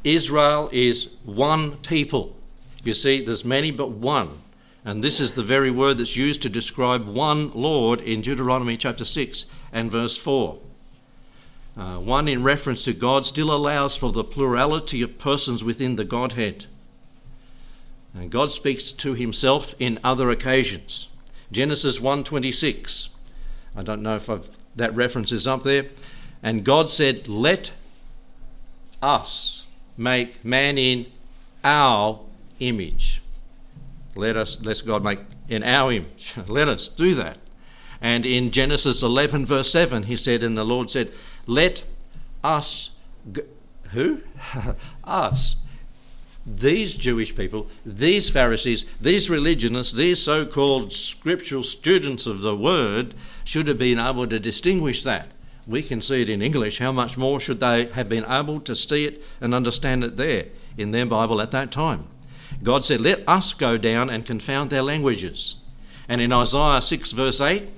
Israel 0.05 0.69
is 0.73 1.09
one 1.25 1.77
people. 1.79 2.37
You 2.85 2.95
see, 2.95 3.25
there's 3.25 3.45
many 3.45 3.71
but 3.71 3.90
one. 3.90 4.40
And 4.85 5.05
this 5.05 5.21
is 5.21 5.35
the 5.35 5.43
very 5.43 5.71
word 5.71 5.99
that's 5.99 6.16
used 6.16 6.40
to 6.43 6.49
describe 6.49 7.07
one 7.07 7.51
Lord 7.51 8.01
in 8.01 8.23
Deuteronomy 8.23 8.77
chapter 8.77 9.05
6 9.05 9.45
and 9.73 9.90
verse 9.90 10.16
4. 10.16 10.59
Uh, 11.77 11.99
one 11.99 12.29
in 12.29 12.43
reference 12.43 12.85
to 12.85 12.93
God 12.93 13.27
still 13.27 13.53
allows 13.53 13.97
for 13.97 14.11
the 14.11 14.25
plurality 14.25 15.03
of 15.03 15.19
persons 15.19 15.62
within 15.62 15.97
the 15.97 16.05
Godhead. 16.05 16.64
And 18.14 18.31
God 18.31 18.51
speaks 18.51 18.90
to 18.93 19.14
himself 19.14 19.75
in 19.79 19.99
other 20.03 20.31
occasions. 20.31 21.07
Genesis 21.53 22.01
1:26. 22.01 23.09
I 23.77 23.83
don't 23.83 24.03
know 24.03 24.16
if 24.16 24.29
I've, 24.29 24.51
that 24.75 24.95
reference 24.95 25.31
is 25.31 25.47
up 25.47 25.62
there. 25.62 25.87
And 26.43 26.64
God 26.64 26.90
said, 26.90 27.29
"Let 27.29 27.73
us 29.01 29.60
make 30.00 30.42
man 30.42 30.78
in 30.78 31.06
our 31.62 32.20
image. 32.58 33.22
Let 34.16 34.36
us, 34.36 34.56
let 34.62 34.82
God 34.84 35.04
make 35.04 35.20
in 35.48 35.62
our 35.62 35.92
image. 35.92 36.32
let 36.48 36.68
us 36.68 36.88
do 36.88 37.14
that. 37.14 37.36
And 38.00 38.24
in 38.24 38.50
Genesis 38.50 39.02
11, 39.02 39.44
verse 39.44 39.70
7, 39.70 40.04
he 40.04 40.16
said, 40.16 40.42
and 40.42 40.56
the 40.56 40.64
Lord 40.64 40.90
said, 40.90 41.12
Let 41.46 41.82
us, 42.42 42.92
go, 43.30 43.42
who? 43.90 44.22
us. 45.04 45.56
These 46.46 46.94
Jewish 46.94 47.36
people, 47.36 47.68
these 47.84 48.30
Pharisees, 48.30 48.86
these 48.98 49.28
religionists, 49.28 49.92
these 49.92 50.22
so 50.22 50.46
called 50.46 50.94
scriptural 50.94 51.62
students 51.62 52.26
of 52.26 52.40
the 52.40 52.56
word 52.56 53.14
should 53.44 53.68
have 53.68 53.78
been 53.78 53.98
able 53.98 54.26
to 54.26 54.40
distinguish 54.40 55.02
that 55.02 55.28
we 55.70 55.83
can 55.83 56.02
see 56.02 56.22
it 56.22 56.28
in 56.28 56.42
English, 56.42 56.78
how 56.78 56.90
much 56.90 57.16
more 57.16 57.38
should 57.38 57.61
they 57.61 57.87
have 57.87 58.09
been 58.09 58.24
able 58.28 58.61
to 58.61 58.74
see 58.74 59.04
it 59.04 59.22
and 59.40 59.54
understand 59.54 60.02
it 60.02 60.16
there 60.16 60.46
in 60.76 60.90
their 60.90 61.06
Bible 61.06 61.40
at 61.40 61.52
that 61.52 61.70
time? 61.70 62.06
God 62.62 62.85
said, 62.85 63.00
Let 63.00 63.26
us 63.28 63.54
go 63.54 63.78
down 63.78 64.11
and 64.11 64.26
confound 64.26 64.70
their 64.70 64.83
languages. 64.83 65.56
And 66.09 66.20
in 66.20 66.33
Isaiah 66.33 66.83
6, 66.83 67.12
verse 67.12 67.40
8, 67.40 67.70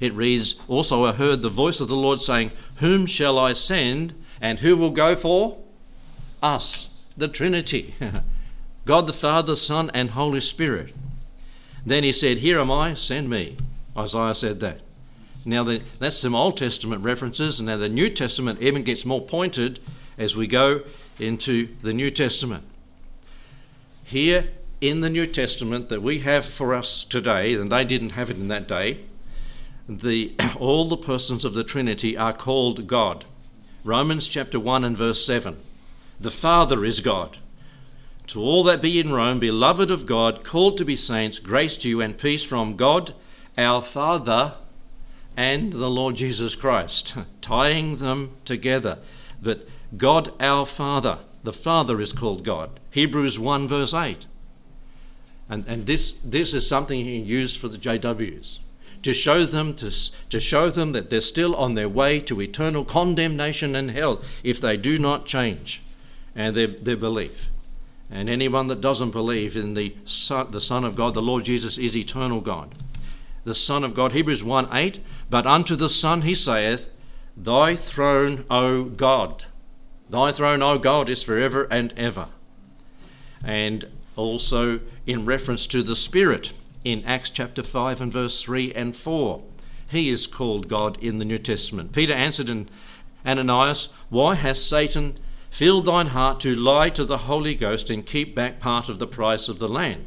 it 0.00 0.14
reads, 0.14 0.54
Also 0.68 1.04
I 1.04 1.12
heard 1.12 1.42
the 1.42 1.50
voice 1.50 1.80
of 1.80 1.88
the 1.88 1.96
Lord 1.96 2.20
saying, 2.20 2.52
Whom 2.76 3.06
shall 3.06 3.38
I 3.38 3.52
send, 3.52 4.14
and 4.40 4.60
who 4.60 4.76
will 4.76 4.92
go 4.92 5.16
for? 5.16 5.58
Us, 6.40 6.90
the 7.16 7.28
Trinity. 7.28 7.94
God 8.84 9.08
the 9.08 9.12
Father, 9.12 9.56
Son, 9.56 9.90
and 9.92 10.10
Holy 10.10 10.40
Spirit. 10.40 10.94
Then 11.84 12.04
he 12.04 12.12
said, 12.12 12.38
Here 12.38 12.60
am 12.60 12.70
I, 12.70 12.94
send 12.94 13.28
me. 13.28 13.56
Isaiah 13.96 14.34
said 14.34 14.60
that. 14.60 14.80
Now, 15.48 15.64
the, 15.64 15.80
that's 15.98 16.18
some 16.18 16.34
Old 16.34 16.58
Testament 16.58 17.02
references, 17.02 17.58
and 17.58 17.68
now 17.68 17.78
the 17.78 17.88
New 17.88 18.10
Testament 18.10 18.60
even 18.60 18.82
gets 18.82 19.06
more 19.06 19.22
pointed 19.22 19.80
as 20.18 20.36
we 20.36 20.46
go 20.46 20.82
into 21.18 21.74
the 21.80 21.94
New 21.94 22.10
Testament. 22.10 22.64
Here 24.04 24.50
in 24.82 25.00
the 25.00 25.08
New 25.08 25.26
Testament 25.26 25.88
that 25.88 26.02
we 26.02 26.18
have 26.18 26.44
for 26.44 26.74
us 26.74 27.02
today, 27.02 27.54
and 27.54 27.72
they 27.72 27.84
didn't 27.84 28.10
have 28.10 28.28
it 28.28 28.36
in 28.36 28.48
that 28.48 28.68
day, 28.68 29.00
the, 29.88 30.34
all 30.58 30.84
the 30.84 30.98
persons 30.98 31.46
of 31.46 31.54
the 31.54 31.64
Trinity 31.64 32.14
are 32.14 32.34
called 32.34 32.86
God. 32.86 33.24
Romans 33.84 34.28
chapter 34.28 34.60
1 34.60 34.84
and 34.84 34.98
verse 34.98 35.24
7. 35.24 35.56
The 36.20 36.30
Father 36.30 36.84
is 36.84 37.00
God. 37.00 37.38
To 38.26 38.42
all 38.42 38.64
that 38.64 38.82
be 38.82 39.00
in 39.00 39.12
Rome, 39.12 39.38
beloved 39.38 39.90
of 39.90 40.04
God, 40.04 40.44
called 40.44 40.76
to 40.76 40.84
be 40.84 40.94
saints, 40.94 41.38
grace 41.38 41.78
to 41.78 41.88
you 41.88 42.02
and 42.02 42.18
peace 42.18 42.44
from 42.44 42.76
God, 42.76 43.14
our 43.56 43.80
Father 43.80 44.52
and 45.38 45.72
the 45.72 45.88
Lord 45.88 46.16
Jesus 46.16 46.56
Christ, 46.56 47.14
tying 47.40 47.98
them 47.98 48.32
together. 48.44 48.98
But 49.40 49.68
God 49.96 50.32
our 50.40 50.66
Father, 50.66 51.20
the 51.44 51.52
Father 51.52 52.00
is 52.00 52.12
called 52.12 52.42
God. 52.42 52.80
Hebrews 52.90 53.38
1 53.38 53.68
verse 53.68 53.94
8. 53.94 54.26
And, 55.48 55.64
and 55.68 55.86
this, 55.86 56.16
this 56.24 56.52
is 56.52 56.66
something 56.66 57.04
he 57.04 57.18
used 57.18 57.60
for 57.60 57.68
the 57.68 57.78
JWs 57.78 58.58
to 59.04 59.14
show 59.14 59.44
them 59.44 59.74
to, 59.74 59.92
to 60.28 60.40
show 60.40 60.70
them 60.70 60.90
that 60.90 61.08
they're 61.08 61.20
still 61.20 61.54
on 61.54 61.74
their 61.74 61.88
way 61.88 62.18
to 62.18 62.42
eternal 62.42 62.84
condemnation 62.84 63.76
and 63.76 63.92
hell 63.92 64.20
if 64.42 64.60
they 64.60 64.76
do 64.76 64.98
not 64.98 65.24
change 65.24 65.80
and 66.34 66.56
their, 66.56 66.66
their 66.66 66.96
belief. 66.96 67.48
And 68.10 68.28
anyone 68.28 68.66
that 68.66 68.80
doesn't 68.80 69.12
believe 69.12 69.56
in 69.56 69.74
the 69.74 69.94
Son, 70.04 70.50
the 70.50 70.60
Son 70.60 70.84
of 70.84 70.96
God, 70.96 71.14
the 71.14 71.22
Lord 71.22 71.44
Jesus, 71.44 71.78
is 71.78 71.96
eternal 71.96 72.40
God. 72.40 72.74
The 73.44 73.54
Son 73.54 73.84
of 73.84 73.94
God, 73.94 74.12
Hebrews 74.12 74.44
1 74.44 74.68
8, 74.72 75.00
but 75.30 75.46
unto 75.46 75.76
the 75.76 75.88
Son 75.88 76.22
he 76.22 76.34
saith, 76.34 76.90
Thy 77.36 77.76
throne, 77.76 78.44
O 78.50 78.84
God, 78.84 79.44
thy 80.10 80.32
throne, 80.32 80.62
O 80.62 80.78
God, 80.78 81.08
is 81.08 81.22
forever 81.22 81.68
and 81.70 81.94
ever. 81.96 82.28
And 83.44 83.86
also 84.16 84.80
in 85.06 85.24
reference 85.24 85.66
to 85.68 85.82
the 85.82 85.96
Spirit 85.96 86.52
in 86.84 87.04
Acts 87.04 87.30
chapter 87.30 87.62
5 87.62 88.00
and 88.00 88.12
verse 88.12 88.42
3 88.42 88.72
and 88.72 88.96
4. 88.96 89.42
He 89.90 90.10
is 90.10 90.26
called 90.26 90.68
God 90.68 90.98
in 91.02 91.18
the 91.18 91.24
New 91.24 91.38
Testament. 91.38 91.92
Peter 91.92 92.12
answered 92.12 92.48
in 92.48 92.68
Ananias, 93.24 93.88
Why 94.10 94.34
hath 94.34 94.58
Satan 94.58 95.18
filled 95.50 95.86
thine 95.86 96.08
heart 96.08 96.40
to 96.40 96.54
lie 96.54 96.90
to 96.90 97.04
the 97.04 97.18
Holy 97.18 97.54
Ghost 97.54 97.88
and 97.88 98.04
keep 98.04 98.34
back 98.34 98.60
part 98.60 98.88
of 98.88 98.98
the 98.98 99.06
price 99.06 99.48
of 99.48 99.58
the 99.58 99.68
land? 99.68 100.06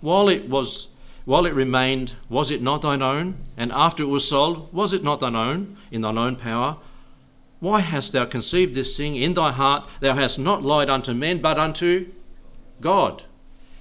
While 0.00 0.28
it 0.28 0.48
was 0.48 0.88
while 1.26 1.44
it 1.44 1.52
remained, 1.52 2.14
was 2.28 2.50
it 2.52 2.62
not 2.62 2.82
thine 2.82 3.02
own? 3.02 3.34
And 3.56 3.72
after 3.72 4.04
it 4.04 4.06
was 4.06 4.26
sold, 4.26 4.72
was 4.72 4.92
it 4.92 5.02
not 5.02 5.20
thine 5.20 5.36
own, 5.36 5.76
in 5.90 6.00
thine 6.00 6.16
own 6.16 6.36
power? 6.36 6.76
Why 7.58 7.80
hast 7.80 8.12
thou 8.12 8.26
conceived 8.26 8.76
this 8.76 8.96
thing 8.96 9.16
in 9.16 9.34
thy 9.34 9.50
heart? 9.50 9.88
Thou 10.00 10.14
hast 10.14 10.38
not 10.38 10.62
lied 10.62 10.88
unto 10.88 11.12
men, 11.12 11.40
but 11.40 11.58
unto 11.58 12.06
God. 12.80 13.24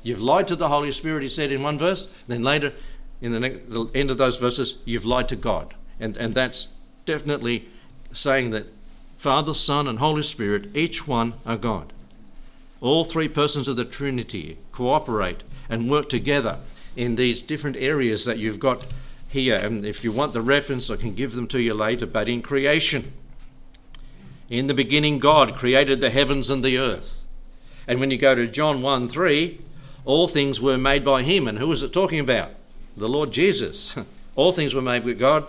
You've 0.01 0.21
lied 0.21 0.47
to 0.47 0.55
the 0.55 0.69
Holy 0.69 0.91
Spirit, 0.91 1.21
he 1.21 1.29
said 1.29 1.51
in 1.51 1.61
one 1.61 1.77
verse. 1.77 2.07
Then 2.27 2.41
later 2.41 2.73
in 3.21 3.31
the, 3.31 3.39
next, 3.39 3.69
the 3.69 3.85
end 3.93 4.09
of 4.09 4.17
those 4.17 4.37
verses, 4.37 4.75
you've 4.83 5.05
lied 5.05 5.29
to 5.29 5.35
God. 5.35 5.75
And, 5.99 6.17
and 6.17 6.33
that's 6.33 6.69
definitely 7.05 7.69
saying 8.11 8.49
that 8.51 8.65
Father, 9.17 9.53
Son, 9.53 9.87
and 9.87 9.99
Holy 9.99 10.23
Spirit, 10.23 10.75
each 10.75 11.07
one 11.07 11.35
are 11.45 11.57
God. 11.57 11.93
All 12.81 13.03
three 13.03 13.27
persons 13.27 13.67
of 13.67 13.75
the 13.75 13.85
Trinity 13.85 14.57
cooperate 14.71 15.43
and 15.69 15.89
work 15.91 16.09
together 16.09 16.57
in 16.95 17.15
these 17.15 17.41
different 17.41 17.77
areas 17.77 18.25
that 18.25 18.37
you've 18.37 18.59
got 18.59 18.85
here. 19.27 19.55
And 19.55 19.85
if 19.85 20.03
you 20.03 20.11
want 20.11 20.33
the 20.33 20.41
reference, 20.41 20.89
I 20.89 20.95
can 20.95 21.13
give 21.13 21.33
them 21.33 21.47
to 21.47 21.59
you 21.59 21.73
later. 21.73 22.05
But 22.05 22.29
in 22.29 22.41
creation, 22.41 23.13
in 24.49 24.67
the 24.67 24.73
beginning, 24.73 25.19
God 25.19 25.55
created 25.55 26.01
the 26.01 26.09
heavens 26.09 26.49
and 26.49 26.63
the 26.63 26.77
earth. 26.77 27.23
And 27.87 27.99
when 27.99 28.11
you 28.11 28.17
go 28.17 28.35
to 28.35 28.47
John 28.47 28.81
1 28.81 29.07
3, 29.07 29.59
all 30.05 30.27
things 30.27 30.61
were 30.61 30.77
made 30.77 31.03
by 31.03 31.23
him. 31.23 31.47
And 31.47 31.59
who 31.59 31.71
is 31.71 31.83
it 31.83 31.93
talking 31.93 32.19
about? 32.19 32.51
The 32.95 33.09
Lord 33.09 33.31
Jesus. 33.31 33.95
all 34.35 34.51
things 34.51 34.73
were 34.73 34.81
made 34.81 35.03
with 35.03 35.19
God. 35.19 35.47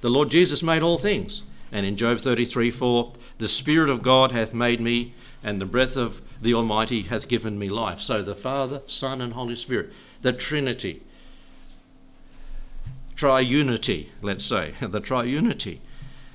The 0.00 0.10
Lord 0.10 0.30
Jesus 0.30 0.62
made 0.62 0.82
all 0.82 0.98
things. 0.98 1.42
And 1.70 1.84
in 1.84 1.96
Job 1.96 2.18
33 2.18 2.70
4, 2.70 3.12
the 3.38 3.48
Spirit 3.48 3.90
of 3.90 4.02
God 4.02 4.32
hath 4.32 4.54
made 4.54 4.80
me, 4.80 5.12
and 5.42 5.60
the 5.60 5.66
breath 5.66 5.96
of 5.96 6.22
the 6.40 6.54
Almighty 6.54 7.02
hath 7.02 7.28
given 7.28 7.58
me 7.58 7.68
life. 7.68 8.00
So 8.00 8.22
the 8.22 8.34
Father, 8.34 8.80
Son, 8.86 9.20
and 9.20 9.34
Holy 9.34 9.54
Spirit, 9.54 9.92
the 10.22 10.32
Trinity, 10.32 11.02
triunity, 13.16 14.08
let's 14.22 14.44
say, 14.44 14.74
the 14.80 15.00
triunity, 15.00 15.78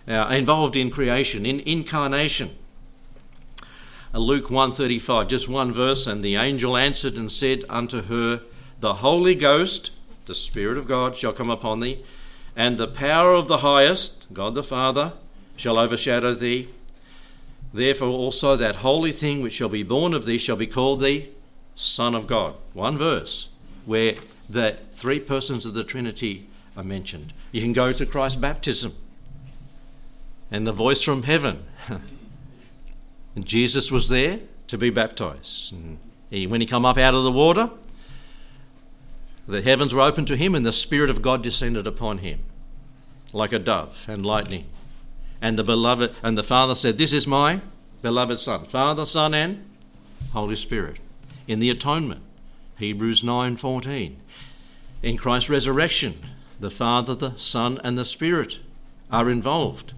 uh, 0.07 0.27
involved 0.31 0.75
in 0.75 0.91
creation, 0.91 1.45
in 1.45 1.61
incarnation. 1.61 2.55
Uh, 4.13 4.19
Luke 4.19 4.49
135, 4.49 5.27
just 5.27 5.47
one 5.47 5.71
verse, 5.71 6.05
and 6.05 6.23
the 6.23 6.35
angel 6.35 6.77
answered 6.77 7.15
and 7.15 7.31
said 7.31 7.63
unto 7.69 8.03
her, 8.03 8.41
The 8.79 8.95
Holy 8.95 9.33
Ghost, 9.33 9.91
the 10.25 10.35
Spirit 10.35 10.77
of 10.77 10.87
God, 10.87 11.17
shall 11.17 11.33
come 11.33 11.49
upon 11.49 11.79
thee, 11.79 12.03
and 12.55 12.77
the 12.77 12.87
power 12.87 13.33
of 13.33 13.47
the 13.47 13.57
highest, 13.57 14.27
God 14.31 14.55
the 14.55 14.63
Father, 14.63 15.13
shall 15.55 15.79
overshadow 15.79 16.33
thee. 16.33 16.69
Therefore 17.73 18.09
also 18.09 18.55
that 18.55 18.77
holy 18.77 19.11
thing 19.11 19.41
which 19.41 19.53
shall 19.53 19.69
be 19.69 19.83
born 19.83 20.13
of 20.13 20.25
thee 20.25 20.37
shall 20.37 20.55
be 20.55 20.67
called 20.67 21.01
the 21.01 21.29
Son 21.75 22.13
of 22.13 22.27
God. 22.27 22.55
One 22.73 22.97
verse 22.97 23.49
where 23.85 24.15
the 24.49 24.77
three 24.91 25.19
persons 25.19 25.65
of 25.65 25.73
the 25.73 25.83
Trinity 25.83 26.47
are 26.75 26.83
mentioned. 26.83 27.33
You 27.51 27.61
can 27.61 27.73
go 27.73 27.91
to 27.91 28.05
Christ's 28.05 28.37
baptism 28.37 28.95
and 30.51 30.67
the 30.67 30.71
voice 30.71 31.01
from 31.01 31.23
heaven. 31.23 31.63
and 33.35 33.45
Jesus 33.45 33.91
was 33.91 34.09
there 34.09 34.39
to 34.67 34.77
be 34.77 34.89
baptized. 34.89 35.73
And 35.73 35.99
he, 36.29 36.47
when 36.47 36.61
he 36.61 36.67
come 36.67 36.85
up 36.85 36.97
out 36.97 37.13
of 37.13 37.23
the 37.23 37.31
water, 37.31 37.69
the 39.47 39.61
heavens 39.61 39.93
were 39.93 40.01
opened 40.01 40.27
to 40.27 40.37
him 40.37 40.55
and 40.55 40.65
the 40.65 40.71
Spirit 40.71 41.09
of 41.09 41.21
God 41.21 41.43
descended 41.43 41.85
upon 41.85 42.19
him 42.19 42.39
like 43.33 43.51
a 43.51 43.59
dove 43.59 44.05
and 44.07 44.25
lightning. 44.25 44.65
And 45.41 45.59
the 45.59 45.63
beloved 45.63 46.15
and 46.23 46.37
the 46.37 46.43
Father 46.43 46.75
said, 46.75 46.97
This 46.97 47.11
is 47.11 47.27
my 47.27 47.61
beloved 48.01 48.39
Son. 48.39 48.65
Father, 48.65 49.05
Son, 49.05 49.33
and 49.33 49.65
Holy 50.31 50.55
Spirit. 50.55 50.97
In 51.47 51.59
the 51.59 51.69
atonement, 51.69 52.21
Hebrews 52.77 53.23
9:14. 53.23 54.17
In 55.01 55.17
Christ's 55.17 55.49
resurrection, 55.49 56.19
the 56.59 56.69
Father, 56.69 57.15
the 57.15 57.33
Son, 57.37 57.79
and 57.83 57.97
the 57.97 58.05
Spirit 58.05 58.59
are 59.11 59.29
involved, 59.29 59.93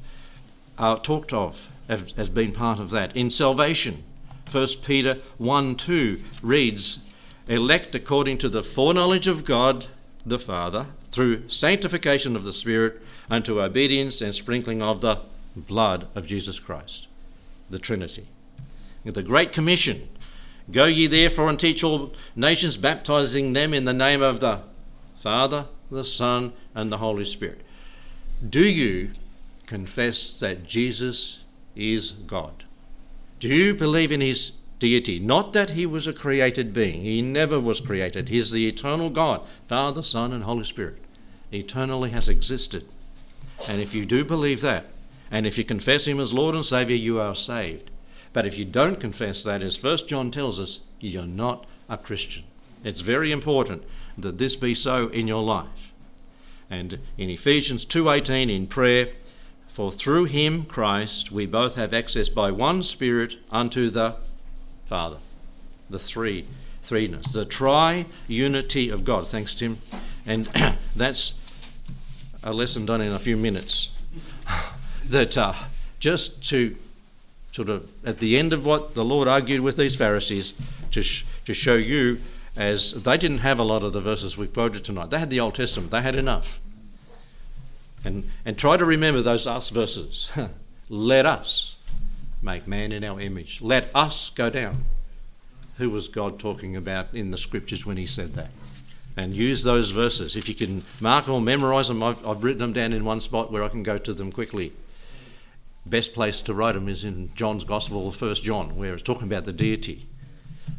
are 0.77 0.99
talked 0.99 1.31
of 1.31 1.67
as 1.87 2.29
being 2.29 2.51
part 2.51 2.79
of 2.79 2.89
that. 2.89 3.15
In 3.15 3.29
salvation, 3.29 4.03
1 4.51 4.67
Peter 4.83 5.19
1 5.37 5.75
2 5.75 6.21
reads, 6.41 6.99
Elect 7.47 7.93
according 7.93 8.37
to 8.39 8.49
the 8.49 8.63
foreknowledge 8.63 9.27
of 9.27 9.45
God 9.45 9.87
the 10.25 10.39
Father, 10.39 10.87
through 11.11 11.47
sanctification 11.47 12.35
of 12.35 12.43
the 12.43 12.53
Spirit, 12.53 13.01
unto 13.29 13.61
obedience 13.61 14.21
and 14.21 14.33
sprinkling 14.33 14.81
of 14.81 15.01
the 15.01 15.19
blood 15.55 16.07
of 16.15 16.25
Jesus 16.25 16.59
Christ, 16.59 17.07
the 17.69 17.79
Trinity. 17.79 18.27
The 19.03 19.21
Great 19.21 19.51
Commission 19.51 20.09
Go 20.71 20.85
ye 20.85 21.07
therefore 21.07 21.49
and 21.49 21.59
teach 21.59 21.83
all 21.83 22.13
nations, 22.35 22.77
baptizing 22.77 23.53
them 23.53 23.73
in 23.73 23.85
the 23.85 23.93
name 23.93 24.21
of 24.21 24.39
the 24.39 24.61
Father, 25.15 25.65
the 25.91 26.03
Son, 26.03 26.53
and 26.73 26.91
the 26.91 26.97
Holy 26.97 27.25
Spirit. 27.25 27.61
Do 28.47 28.67
you 28.67 29.11
confess 29.67 30.39
that 30.39 30.65
Jesus 30.65 31.39
is 31.75 32.11
God? 32.11 32.63
Do 33.39 33.47
you 33.47 33.73
believe 33.73 34.11
in 34.11 34.21
his 34.21 34.53
deity? 34.79 35.19
Not 35.19 35.53
that 35.53 35.71
he 35.71 35.85
was 35.85 36.07
a 36.07 36.13
created 36.13 36.73
being, 36.73 37.01
he 37.01 37.21
never 37.21 37.59
was 37.59 37.79
created. 37.79 38.29
He's 38.29 38.51
the 38.51 38.67
eternal 38.67 39.09
God, 39.09 39.41
Father, 39.67 40.01
Son, 40.01 40.33
and 40.33 40.43
Holy 40.43 40.63
Spirit. 40.63 40.97
Eternally 41.51 42.09
has 42.09 42.27
existed. 42.27 42.89
And 43.67 43.81
if 43.81 43.93
you 43.93 44.05
do 44.05 44.25
believe 44.25 44.61
that, 44.61 44.87
and 45.31 45.45
if 45.45 45.57
you 45.57 45.63
confess 45.63 46.07
him 46.07 46.19
as 46.19 46.33
Lord 46.33 46.55
and 46.55 46.65
Saviour, 46.65 46.97
you 46.97 47.19
are 47.19 47.35
saved. 47.35 47.89
But 48.35 48.45
if 48.45 48.57
you 48.57 48.65
don't 48.65 48.99
confess 48.99 49.45
that, 49.45 49.63
as 49.63 49.77
First 49.77 50.09
John 50.09 50.29
tells 50.29 50.59
us, 50.59 50.81
you're 50.99 51.25
not 51.25 51.65
a 51.87 51.97
Christian. 51.97 52.43
It's 52.83 52.99
very 52.99 53.31
important 53.31 53.85
that 54.17 54.39
this 54.39 54.57
be 54.57 54.75
so 54.75 55.07
in 55.07 55.25
your 55.25 55.41
life. 55.41 55.93
And 56.69 56.99
in 57.17 57.29
Ephesians 57.29 57.85
2:18 57.85 58.49
in 58.49 58.67
prayer, 58.67 59.13
for 59.69 59.89
through 59.89 60.25
him 60.25 60.65
Christ 60.65 61.31
we 61.31 61.45
both 61.45 61.75
have 61.75 61.93
access 61.93 62.27
by 62.27 62.51
one 62.51 62.83
spirit 62.83 63.37
unto 63.51 63.89
the 63.89 64.15
Father. 64.83 65.19
The 65.89 65.97
three 65.97 66.43
threeness, 66.83 67.31
the 67.31 67.45
tri-unity 67.45 68.89
of 68.89 69.05
God. 69.05 69.29
Thanks 69.29 69.55
Tim. 69.55 69.77
And 70.25 70.47
that's 70.93 71.35
a 72.43 72.51
lesson 72.51 72.85
done 72.85 72.99
in 72.99 73.13
a 73.13 73.19
few 73.19 73.37
minutes. 73.37 73.91
that 75.09 75.37
uh, 75.37 75.53
just 75.99 76.43
to 76.49 76.75
sort 77.55 77.69
of 77.69 77.89
at 78.03 78.19
the 78.19 78.37
end 78.37 78.51
of 78.51 78.65
what 78.65 78.95
the 78.95 79.05
Lord 79.05 79.29
argued 79.29 79.61
with 79.61 79.77
these 79.77 79.95
Pharisees 79.95 80.53
to, 80.91 81.01
sh- 81.01 81.23
to 81.45 81.53
show 81.53 81.75
you 81.75 82.19
as 82.57 83.03
they 83.03 83.15
didn't 83.15 83.37
have 83.37 83.59
a 83.59 83.63
lot 83.63 83.81
of 83.81 83.93
the 83.93 84.01
verses 84.01 84.37
we've 84.37 84.51
quoted 84.51 84.83
tonight. 84.83 85.09
They 85.09 85.19
had 85.19 85.29
the 85.29 85.39
Old 85.39 85.55
Testament, 85.55 85.89
they 85.89 86.01
had 86.01 86.17
enough. 86.17 86.59
And, 88.03 88.29
and 88.43 88.57
try 88.57 88.75
to 88.75 88.83
remember 88.83 89.21
those 89.21 89.47
us 89.47 89.69
verses. 89.69 90.29
Let 90.89 91.25
us 91.25 91.77
make 92.41 92.67
man 92.67 92.91
in 92.91 93.05
our 93.05 93.21
image. 93.21 93.61
Let 93.61 93.89
us 93.95 94.31
go 94.31 94.49
down. 94.49 94.83
Who 95.77 95.89
was 95.89 96.09
God 96.09 96.39
talking 96.39 96.75
about 96.75 97.13
in 97.13 97.31
the 97.31 97.37
scriptures 97.37 97.85
when 97.85 97.95
he 97.95 98.05
said 98.05 98.33
that? 98.33 98.49
And 99.15 99.33
use 99.33 99.63
those 99.63 99.91
verses. 99.91 100.35
If 100.35 100.49
you 100.49 100.55
can 100.55 100.83
mark 100.99 101.29
or 101.29 101.39
memorize 101.39 101.87
them, 101.87 102.03
I've, 102.03 102.25
I've 102.27 102.43
written 102.43 102.59
them 102.59 102.73
down 102.73 102.91
in 102.91 103.05
one 103.05 103.21
spot 103.21 103.49
where 103.49 103.63
I 103.63 103.69
can 103.69 103.81
go 103.81 103.97
to 103.97 104.13
them 104.13 104.29
quickly 104.29 104.73
best 105.85 106.13
place 106.13 106.41
to 106.43 106.53
write 106.53 106.73
them 106.73 106.89
is 106.89 107.05
in 107.05 107.31
John's 107.35 107.63
Gospel, 107.63 108.11
First 108.11 108.43
John, 108.43 108.75
where 108.75 108.93
it's 108.93 109.03
talking 109.03 109.27
about 109.27 109.45
the 109.45 109.53
deity. 109.53 110.07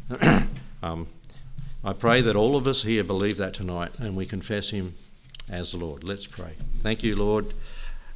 um, 0.83 1.07
I 1.83 1.93
pray 1.93 2.21
that 2.21 2.35
all 2.35 2.55
of 2.55 2.67
us 2.67 2.83
here 2.83 3.03
believe 3.03 3.37
that 3.37 3.53
tonight 3.53 3.93
and 3.99 4.15
we 4.15 4.25
confess 4.25 4.71
Him 4.71 4.95
as 5.49 5.71
the 5.71 5.77
Lord. 5.77 6.03
Let's 6.03 6.27
pray. 6.27 6.53
Thank 6.83 7.03
you, 7.03 7.15
Lord 7.15 7.53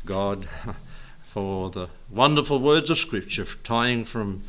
God, 0.06 0.48
for 1.24 1.70
the 1.70 1.88
wonderful 2.10 2.60
words 2.60 2.90
of 2.90 2.98
Scripture, 2.98 3.46
tying 3.64 4.04
from 4.04 4.44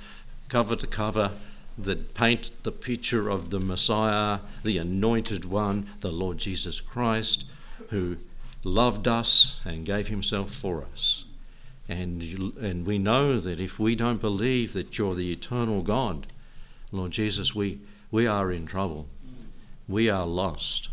cover 0.49 0.77
to 0.77 0.87
cover 0.87 1.31
that 1.79 2.15
paint 2.15 2.51
the 2.65 2.73
picture 2.73 3.31
of 3.31 3.51
the 3.51 3.61
Messiah, 3.61 4.41
the 4.63 4.79
Anointed 4.79 5.45
One, 5.45 5.89
the 6.01 6.13
Lord 6.13 6.39
Jesus 6.39 6.81
Christ, 6.81 7.45
who 7.91 8.17
loved 8.65 9.09
us 9.09 9.61
and 9.65 9.87
gave 9.87 10.09
Himself 10.09 10.53
for 10.53 10.85
us. 10.93 11.25
And, 11.89 12.23
and 12.61 12.87
we 12.87 12.99
know 12.99 13.41
that 13.41 13.61
if 13.61 13.79
we 13.79 13.95
don't 13.95 14.21
believe 14.21 14.73
that 14.73 14.97
you're 14.99 15.15
the 15.15 15.33
eternal 15.33 15.83
God, 15.83 16.29
Lord 16.91 17.13
Jesus, 17.13 17.55
we, 17.55 17.81
we 18.11 18.27
are 18.27 18.53
in 18.53 18.67
trouble. 18.67 19.09
We 19.89 20.09
are 20.09 20.27
lost. 20.27 20.89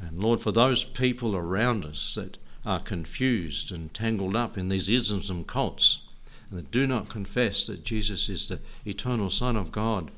And 0.00 0.20
Lord, 0.20 0.40
for 0.40 0.52
those 0.52 0.84
people 0.84 1.34
around 1.34 1.84
us 1.84 2.14
that 2.14 2.38
are 2.64 2.80
confused 2.80 3.72
and 3.72 3.92
tangled 3.92 4.36
up 4.36 4.56
in 4.56 4.68
these 4.68 4.88
isms 4.88 5.30
and 5.30 5.46
cults, 5.46 6.00
and 6.48 6.58
that 6.58 6.70
do 6.70 6.86
not 6.86 7.08
confess 7.08 7.66
that 7.66 7.84
Jesus 7.84 8.28
is 8.28 8.48
the 8.48 8.60
eternal 8.84 9.30
Son 9.30 9.56
of 9.56 9.72
God, 9.72 10.10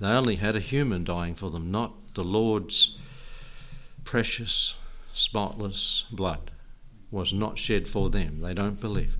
they 0.00 0.08
only 0.08 0.36
had 0.36 0.56
a 0.56 0.60
human 0.60 1.04
dying 1.04 1.34
for 1.34 1.50
them, 1.50 1.70
not 1.70 1.92
the 2.14 2.24
Lord's 2.24 2.96
precious, 4.04 4.74
spotless 5.12 6.04
blood 6.10 6.50
was 7.12 7.32
not 7.32 7.58
shed 7.58 7.86
for 7.86 8.10
them. 8.10 8.40
They 8.40 8.54
don't 8.54 8.80
believe. 8.80 9.16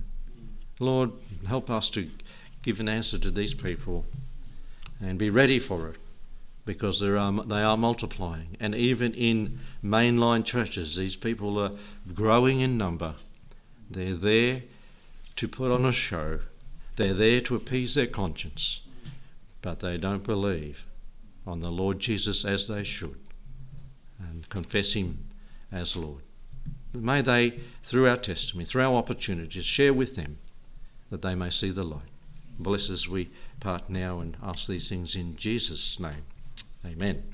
Lord, 0.79 1.11
help 1.47 1.69
us 1.69 1.89
to 1.91 2.09
give 2.63 2.79
an 2.79 2.89
answer 2.89 3.17
to 3.19 3.31
these 3.31 3.53
people 3.53 4.05
and 4.99 5.17
be 5.19 5.29
ready 5.29 5.59
for 5.59 5.89
it 5.89 5.97
because 6.65 6.99
there 6.99 7.17
are, 7.17 7.31
they 7.45 7.61
are 7.61 7.77
multiplying. 7.77 8.57
And 8.59 8.73
even 8.73 9.13
in 9.13 9.59
mainline 9.83 10.43
churches, 10.43 10.95
these 10.95 11.15
people 11.15 11.59
are 11.59 11.71
growing 12.13 12.61
in 12.61 12.77
number. 12.77 13.15
They're 13.89 14.15
there 14.15 14.63
to 15.35 15.47
put 15.47 15.71
on 15.71 15.85
a 15.85 15.91
show, 15.91 16.39
they're 16.95 17.13
there 17.13 17.41
to 17.41 17.55
appease 17.55 17.95
their 17.95 18.07
conscience, 18.07 18.81
but 19.61 19.79
they 19.79 19.97
don't 19.97 20.23
believe 20.23 20.85
on 21.45 21.59
the 21.59 21.71
Lord 21.71 21.99
Jesus 21.99 22.45
as 22.45 22.67
they 22.67 22.83
should 22.83 23.19
and 24.19 24.47
confess 24.49 24.93
Him 24.93 25.25
as 25.71 25.95
Lord. 25.95 26.21
May 26.93 27.21
they, 27.21 27.59
through 27.83 28.07
our 28.07 28.17
testimony, 28.17 28.65
through 28.65 28.83
our 28.83 28.95
opportunities, 28.95 29.65
share 29.65 29.93
with 29.93 30.15
them 30.15 30.37
that 31.09 31.21
they 31.21 31.35
may 31.35 31.49
see 31.49 31.71
the 31.71 31.83
light. 31.83 32.01
Bless 32.59 32.89
as 32.89 33.09
we 33.09 33.29
part 33.59 33.89
now 33.89 34.19
and 34.19 34.37
ask 34.43 34.67
these 34.67 34.89
things 34.89 35.15
in 35.15 35.35
Jesus' 35.35 35.99
name. 35.99 36.25
Amen. 36.85 37.32